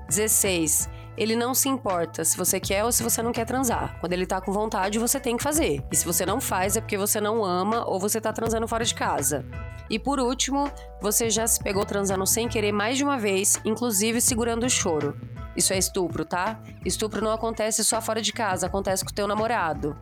16. 0.08 0.88
Ele 1.16 1.34
não 1.34 1.54
se 1.54 1.68
importa 1.68 2.24
se 2.24 2.36
você 2.36 2.60
quer 2.60 2.84
ou 2.84 2.92
se 2.92 3.02
você 3.02 3.22
não 3.22 3.32
quer 3.32 3.46
transar. 3.46 3.98
Quando 4.00 4.12
ele 4.12 4.26
tá 4.26 4.40
com 4.40 4.52
vontade, 4.52 4.98
você 4.98 5.18
tem 5.18 5.36
que 5.36 5.42
fazer. 5.42 5.82
E 5.90 5.96
se 5.96 6.04
você 6.04 6.26
não 6.26 6.40
faz, 6.40 6.76
é 6.76 6.80
porque 6.80 6.98
você 6.98 7.20
não 7.20 7.44
ama 7.44 7.84
ou 7.86 7.98
você 7.98 8.20
tá 8.20 8.32
transando 8.32 8.68
fora 8.68 8.84
de 8.84 8.94
casa. 8.94 9.44
E 9.88 9.98
por 9.98 10.18
último, 10.18 10.70
você 11.00 11.30
já 11.30 11.46
se 11.46 11.62
pegou 11.62 11.84
transando 11.84 12.26
sem 12.26 12.48
querer 12.48 12.72
mais 12.72 12.98
de 12.98 13.04
uma 13.04 13.18
vez, 13.18 13.58
inclusive 13.64 14.20
segurando 14.20 14.66
o 14.66 14.70
choro. 14.70 15.16
Isso 15.56 15.72
é 15.72 15.78
estupro, 15.78 16.24
tá? 16.24 16.60
Estupro 16.84 17.22
não 17.22 17.32
acontece 17.32 17.82
só 17.82 18.02
fora 18.02 18.20
de 18.20 18.32
casa, 18.32 18.66
acontece 18.66 19.04
com 19.04 19.10
o 19.10 19.14
teu 19.14 19.26
namorado. 19.26 19.96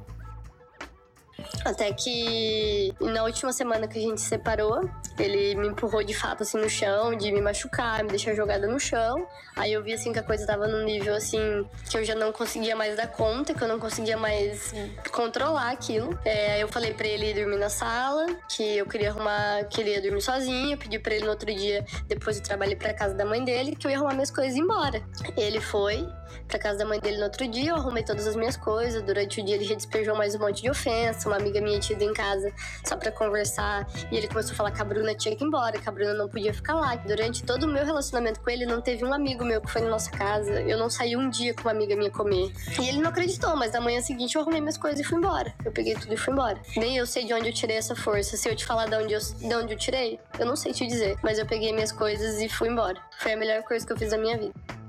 Até 1.65 1.93
que 1.93 2.95
na 3.01 3.25
última 3.25 3.53
semana 3.53 3.89
que 3.89 3.99
a 3.99 4.03
gente 4.03 4.21
se 4.21 4.29
separou, 4.29 4.89
ele 5.19 5.55
me 5.55 5.69
empurrou 5.69 6.03
de 6.05 6.15
fato 6.15 6.43
assim 6.43 6.59
no 6.59 6.69
chão, 6.69 7.17
de 7.17 7.33
me 7.33 7.41
machucar, 7.41 8.03
me 8.03 8.11
deixar 8.11 8.35
jogada 8.35 8.67
no 8.67 8.79
chão. 8.79 9.27
Aí 9.57 9.73
eu 9.73 9.83
vi 9.83 9.95
assim 9.95 10.13
que 10.13 10.19
a 10.19 10.23
coisa 10.23 10.47
tava 10.47 10.67
num 10.67 10.85
nível 10.85 11.15
assim 11.15 11.67
que 11.89 11.97
eu 11.97 12.05
já 12.05 12.15
não 12.15 12.33
conseguia 12.33 12.75
mais 12.75 12.97
dar 12.97 13.07
conta, 13.07 13.55
que 13.55 13.63
eu 13.63 13.69
não 13.69 13.79
conseguia 13.79 14.17
mais 14.17 14.75
controlar 15.13 15.71
aquilo. 15.71 16.19
É, 16.25 16.63
eu 16.63 16.69
falei 16.69 16.93
para 16.93 17.07
ele 17.07 17.33
dormir 17.33 17.57
na 17.57 17.71
sala, 17.71 18.27
que 18.49 18.77
eu 18.77 18.87
queria 18.87 19.11
arrumar, 19.11 19.65
que 19.65 19.81
ele 19.81 19.91
ia 19.91 20.03
dormir 20.03 20.21
sozinho. 20.21 20.73
Eu 20.73 20.79
pedi 20.79 20.99
para 20.99 21.15
ele 21.15 21.25
no 21.25 21.31
outro 21.31 21.53
dia, 21.55 21.85
depois 22.07 22.39
do 22.39 22.45
trabalho, 22.45 22.73
ir 22.73 22.77
pra 22.77 22.93
casa 22.93 23.15
da 23.15 23.25
mãe 23.25 23.45
dele, 23.45 23.75
que 23.75 23.87
eu 23.87 23.91
ia 23.91 23.97
arrumar 23.97 24.13
minhas 24.13 24.31
coisas 24.31 24.55
e 24.55 24.59
ir 24.59 24.63
embora. 24.63 25.03
Ele 25.37 25.61
foi 25.61 26.07
pra 26.49 26.59
casa 26.59 26.79
da 26.79 26.85
mãe 26.85 27.01
dele 27.01 27.19
no 27.19 27.25
outro 27.25 27.47
dia, 27.49 27.71
eu 27.71 27.77
arrumei 27.77 28.03
todas 28.03 28.27
as 28.27 28.37
minhas 28.37 28.57
coisas. 28.57 29.03
Durante 29.03 29.41
o 29.41 29.45
dia 29.45 29.55
ele 29.55 29.65
já 29.65 29.75
despejou 29.75 30.17
mais 30.17 30.35
um 30.35 30.41
monte 30.41 30.63
de 30.63 30.71
ofensa. 30.71 31.29
Uma 31.29 31.37
amiga 31.37 31.54
minha 31.61 31.79
tinha 31.79 31.97
ido 31.97 32.05
em 32.05 32.13
casa 32.13 32.53
só 32.85 32.97
pra 32.97 33.11
conversar 33.11 33.87
e 34.11 34.17
ele 34.17 34.29
começou 34.29 34.53
a 34.53 34.57
falar 34.57 34.71
que 34.71 34.81
a 34.81 34.85
Bruna 34.85 35.15
tinha 35.15 35.35
que 35.37 35.43
ir 35.43 35.47
embora, 35.47 35.79
que 35.79 35.89
a 35.89 35.93
Bruna 35.93 36.15
não 36.15 36.29
podia 36.29 36.53
ficar 36.53 36.75
lá. 36.75 36.95
Durante 36.97 37.43
todo 37.43 37.65
o 37.65 37.69
meu 37.69 37.85
relacionamento 37.85 38.41
com 38.41 38.51
ele, 38.51 38.67
não 38.67 38.81
teve 38.81 39.05
um 39.05 39.13
amigo 39.13 39.45
meu 39.45 39.61
que 39.61 39.71
foi 39.71 39.83
na 39.83 39.89
nossa 39.89 40.11
casa. 40.11 40.61
Eu 40.63 40.79
não 40.79 40.89
saí 40.91 41.17
um 41.17 41.29
dia 41.29 41.55
com 41.55 41.63
uma 41.63 41.71
amiga 41.71 41.97
minha 41.97 42.11
comer. 42.11 42.53
E 42.81 42.89
ele 42.89 43.01
não 43.01 43.11
acreditou, 43.11 43.57
mas 43.57 43.73
na 43.73 43.81
manhã 43.81 44.01
seguinte 44.01 44.35
eu 44.35 44.43
arrumei 44.43 44.61
minhas 44.61 44.79
coisas 44.79 45.01
e 45.01 45.05
fui 45.05 45.19
embora. 45.19 45.53
Eu 45.65 45.73
peguei 45.73 45.95
tudo 45.95 46.13
e 46.15 46.17
fui 46.17 46.33
embora. 46.33 46.59
Nem 46.77 46.97
eu 46.97 47.07
sei 47.07 47.25
de 47.25 47.35
onde 47.35 47.49
eu 47.49 47.53
tirei 47.53 47.77
essa 47.77 47.95
força. 47.95 48.37
Se 48.37 48.49
eu 48.49 48.57
te 48.57 48.65
falar 48.65 48.87
de 48.87 48.97
onde 48.97 49.15
eu, 49.15 49.21
de 49.21 49.55
onde 49.55 49.75
eu 49.75 49.79
tirei, 49.79 50.21
eu 50.39 50.47
não 50.47 50.57
sei 50.57 50.73
te 50.73 50.87
dizer. 50.87 51.17
Mas 51.23 51.39
eu 51.39 51.47
peguei 51.47 51.73
minhas 51.73 51.93
coisas 51.93 52.41
e 52.41 52.49
fui 52.49 52.69
embora. 52.69 53.01
Foi 53.19 53.33
a 53.33 53.37
melhor 53.37 53.63
coisa 53.63 53.87
que 53.87 53.93
eu 53.93 53.97
fiz 53.97 54.11
na 54.11 54.19
minha 54.19 54.39
vida. 54.39 54.84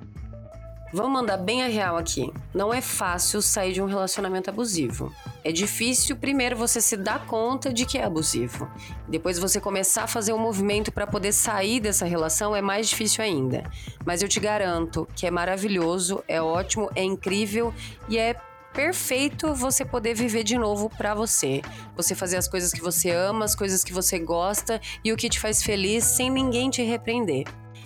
Vamos 0.93 1.11
mandar 1.11 1.37
bem 1.37 1.63
a 1.63 1.67
real 1.67 1.97
aqui. 1.97 2.31
Não 2.53 2.73
é 2.73 2.79
fácil 2.79 3.41
sair 3.41 3.73
de 3.73 3.81
um 3.81 3.85
relacionamento 3.85 4.49
abusivo. 4.49 5.11
É 5.43 5.51
difícil 5.51 6.15
primeiro 6.15 6.55
você 6.55 6.79
se 6.79 6.95
dar 6.95 7.25
conta 7.25 7.73
de 7.73 7.85
que 7.85 7.97
é 7.97 8.03
abusivo. 8.03 8.69
Depois 9.07 9.37
você 9.37 9.59
começar 9.59 10.03
a 10.03 10.07
fazer 10.07 10.31
um 10.31 10.37
movimento 10.37 10.91
para 10.91 11.07
poder 11.07 11.33
sair 11.33 11.79
dessa 11.79 12.05
relação 12.05 12.55
é 12.55 12.61
mais 12.61 12.87
difícil 12.87 13.23
ainda. 13.23 13.63
Mas 14.05 14.21
eu 14.21 14.29
te 14.29 14.39
garanto 14.39 15.07
que 15.15 15.25
é 15.25 15.31
maravilhoso, 15.31 16.23
é 16.27 16.41
ótimo, 16.41 16.89
é 16.95 17.03
incrível 17.03 17.73
e 18.07 18.17
é 18.17 18.35
perfeito 18.73 19.53
você 19.55 19.83
poder 19.83 20.13
viver 20.13 20.43
de 20.43 20.57
novo 20.57 20.89
para 20.89 21.15
você. 21.15 21.61
Você 21.95 22.13
fazer 22.13 22.37
as 22.37 22.47
coisas 22.47 22.71
que 22.71 22.81
você 22.81 23.09
ama, 23.09 23.45
as 23.45 23.55
coisas 23.55 23.83
que 23.83 23.93
você 23.93 24.19
gosta 24.19 24.79
e 25.03 25.11
o 25.11 25.17
que 25.17 25.29
te 25.29 25.39
faz 25.39 25.63
feliz 25.63 26.03
sem 26.03 26.29
ninguém 26.29 26.69
te 26.69 26.83
repreender. 26.83 27.45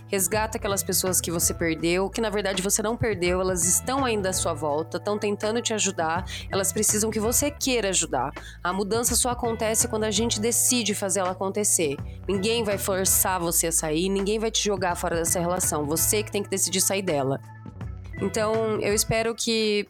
Resgata 0.09 0.57
aquelas 0.57 0.81
pessoas 0.81 1.21
que 1.21 1.29
você 1.29 1.53
perdeu, 1.53 2.09
que 2.09 2.19
na 2.19 2.31
verdade 2.31 2.63
você 2.63 2.81
não 2.81 2.97
perdeu, 2.97 3.39
elas 3.39 3.63
estão 3.65 4.03
ainda 4.03 4.29
à 4.29 4.33
sua 4.33 4.53
volta, 4.53 4.97
estão 4.97 5.19
tentando 5.19 5.61
te 5.61 5.71
ajudar, 5.71 6.25
elas 6.51 6.73
precisam 6.73 7.11
que 7.11 7.19
você 7.19 7.51
queira 7.51 7.89
ajudar. 7.89 8.31
A 8.63 8.73
mudança 8.73 9.15
só 9.15 9.29
acontece 9.29 9.87
quando 9.87 10.05
a 10.05 10.11
gente 10.11 10.39
decide 10.39 10.95
fazer 10.95 11.19
ela 11.19 11.31
acontecer. 11.31 11.95
Ninguém 12.27 12.63
vai 12.63 12.79
forçar 12.79 13.39
você 13.39 13.67
a 13.67 13.71
sair, 13.71 14.09
ninguém 14.09 14.39
vai 14.39 14.49
te 14.49 14.63
jogar 14.63 14.95
fora 14.95 15.15
dessa 15.15 15.39
relação, 15.39 15.85
você 15.85 16.23
que 16.23 16.31
tem 16.31 16.41
que 16.41 16.49
decidir 16.49 16.81
sair 16.81 17.03
dela. 17.03 17.39
Então, 18.19 18.81
eu 18.81 18.93
espero 18.93 19.35
que 19.35 19.87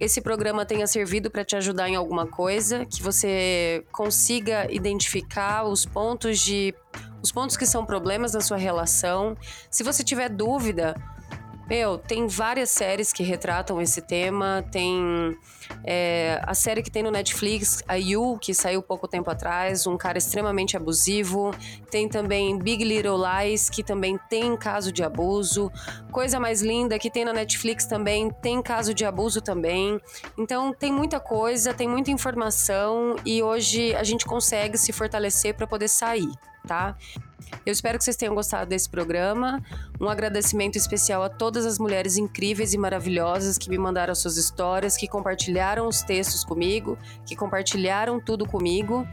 esse 0.00 0.20
programa 0.20 0.64
tenha 0.64 0.86
servido 0.86 1.30
para 1.30 1.44
te 1.44 1.56
ajudar 1.56 1.88
em 1.88 1.96
alguma 1.96 2.26
coisa, 2.26 2.84
que 2.86 3.02
você 3.02 3.84
consiga 3.90 4.70
identificar 4.72 5.64
os 5.64 5.84
pontos 5.84 6.38
de 6.38 6.74
os 7.22 7.32
pontos 7.32 7.56
que 7.56 7.66
são 7.66 7.84
problemas 7.84 8.34
na 8.34 8.40
sua 8.40 8.56
relação. 8.56 9.36
Se 9.70 9.82
você 9.82 10.02
tiver 10.02 10.28
dúvida, 10.28 10.94
meu, 11.68 11.98
tem 11.98 12.26
várias 12.26 12.70
séries 12.70 13.12
que 13.12 13.22
retratam 13.22 13.78
esse 13.78 14.00
tema. 14.00 14.64
Tem 14.72 15.36
é, 15.84 16.40
a 16.42 16.54
série 16.54 16.82
que 16.82 16.90
tem 16.90 17.02
no 17.02 17.10
Netflix, 17.10 17.82
a 17.86 17.96
You, 17.96 18.38
que 18.40 18.54
saiu 18.54 18.80
pouco 18.80 19.06
tempo 19.06 19.30
atrás, 19.30 19.86
um 19.86 19.94
cara 19.94 20.16
extremamente 20.16 20.78
abusivo. 20.78 21.50
Tem 21.90 22.08
também 22.08 22.58
Big 22.58 22.82
Little 22.82 23.18
Lies, 23.18 23.68
que 23.68 23.82
também 23.84 24.18
tem 24.30 24.56
caso 24.56 24.90
de 24.90 25.04
abuso. 25.04 25.70
Coisa 26.10 26.40
mais 26.40 26.62
linda 26.62 26.98
que 26.98 27.10
tem 27.10 27.22
na 27.22 27.34
Netflix 27.34 27.84
também, 27.84 28.30
tem 28.30 28.62
caso 28.62 28.94
de 28.94 29.04
abuso 29.04 29.42
também. 29.42 30.00
Então 30.38 30.72
tem 30.72 30.90
muita 30.90 31.20
coisa, 31.20 31.74
tem 31.74 31.86
muita 31.86 32.10
informação 32.10 33.14
e 33.26 33.42
hoje 33.42 33.94
a 33.94 34.04
gente 34.04 34.24
consegue 34.24 34.78
se 34.78 34.90
fortalecer 34.90 35.54
para 35.54 35.66
poder 35.66 35.88
sair 35.88 36.30
tá? 36.68 36.96
Eu 37.64 37.72
espero 37.72 37.98
que 37.98 38.04
vocês 38.04 38.16
tenham 38.16 38.34
gostado 38.34 38.68
desse 38.68 38.88
programa. 38.88 39.62
Um 40.00 40.08
agradecimento 40.08 40.76
especial 40.76 41.22
a 41.22 41.28
todas 41.28 41.64
as 41.66 41.78
mulheres 41.78 42.16
incríveis 42.16 42.74
e 42.74 42.78
maravilhosas 42.78 43.56
que 43.56 43.70
me 43.70 43.78
mandaram 43.78 44.14
suas 44.14 44.36
histórias, 44.36 44.96
que 44.96 45.08
compartilharam 45.08 45.88
os 45.88 46.02
textos 46.02 46.44
comigo, 46.44 46.98
que 47.26 47.34
compartilharam 47.34 48.20
tudo 48.20 48.46
comigo. 48.46 49.06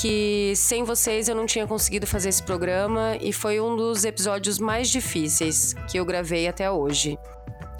Que 0.00 0.54
sem 0.54 0.84
vocês 0.84 1.28
eu 1.28 1.34
não 1.34 1.46
tinha 1.46 1.66
conseguido 1.66 2.06
fazer 2.06 2.28
esse 2.28 2.42
programa 2.42 3.16
e 3.20 3.32
foi 3.32 3.60
um 3.60 3.76
dos 3.76 4.04
episódios 4.04 4.58
mais 4.58 4.88
difíceis 4.88 5.74
que 5.88 5.98
eu 5.98 6.04
gravei 6.04 6.46
até 6.46 6.70
hoje. 6.70 7.18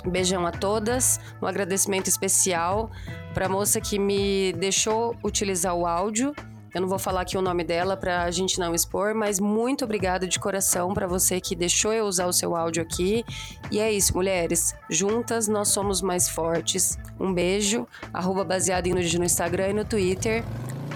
Beijão 0.04 0.46
a 0.46 0.50
todas, 0.50 1.20
um 1.40 1.46
agradecimento 1.46 2.08
especial 2.08 2.90
para 3.32 3.46
a 3.46 3.48
moça 3.48 3.80
que 3.80 3.98
me 3.98 4.52
deixou 4.54 5.14
utilizar 5.22 5.74
o 5.74 5.86
áudio 5.86 6.34
eu 6.74 6.80
não 6.80 6.88
vou 6.88 6.98
falar 6.98 7.22
aqui 7.22 7.37
o 7.37 7.42
nome 7.42 7.64
dela 7.64 7.96
para 7.96 8.22
a 8.22 8.30
gente 8.30 8.59
não 8.59 8.74
expor, 8.74 9.14
mas 9.14 9.40
muito 9.40 9.85
obrigada 9.85 10.26
de 10.26 10.38
coração 10.38 10.94
para 10.94 11.06
você 11.06 11.40
que 11.40 11.56
deixou 11.56 11.92
eu 11.92 12.04
usar 12.04 12.26
o 12.26 12.33
seu 12.33 12.54
áudio 12.54 12.83
aqui. 12.83 13.24
E 13.70 13.78
é 13.78 13.92
isso, 13.92 14.14
mulheres. 14.14 14.74
Juntas 14.88 15.48
nós 15.48 15.68
somos 15.68 16.00
mais 16.00 16.28
fortes. 16.28 16.98
Um 17.18 17.33
beijo. 17.33 17.87
Arroba 18.12 18.44
baseado 18.44 18.87
em 18.87 18.94
nude 18.94 19.18
no 19.18 19.24
Instagram 19.24 19.70
e 19.70 19.72
no 19.74 19.85
Twitter. 19.85 20.44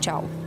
Tchau. 0.00 0.43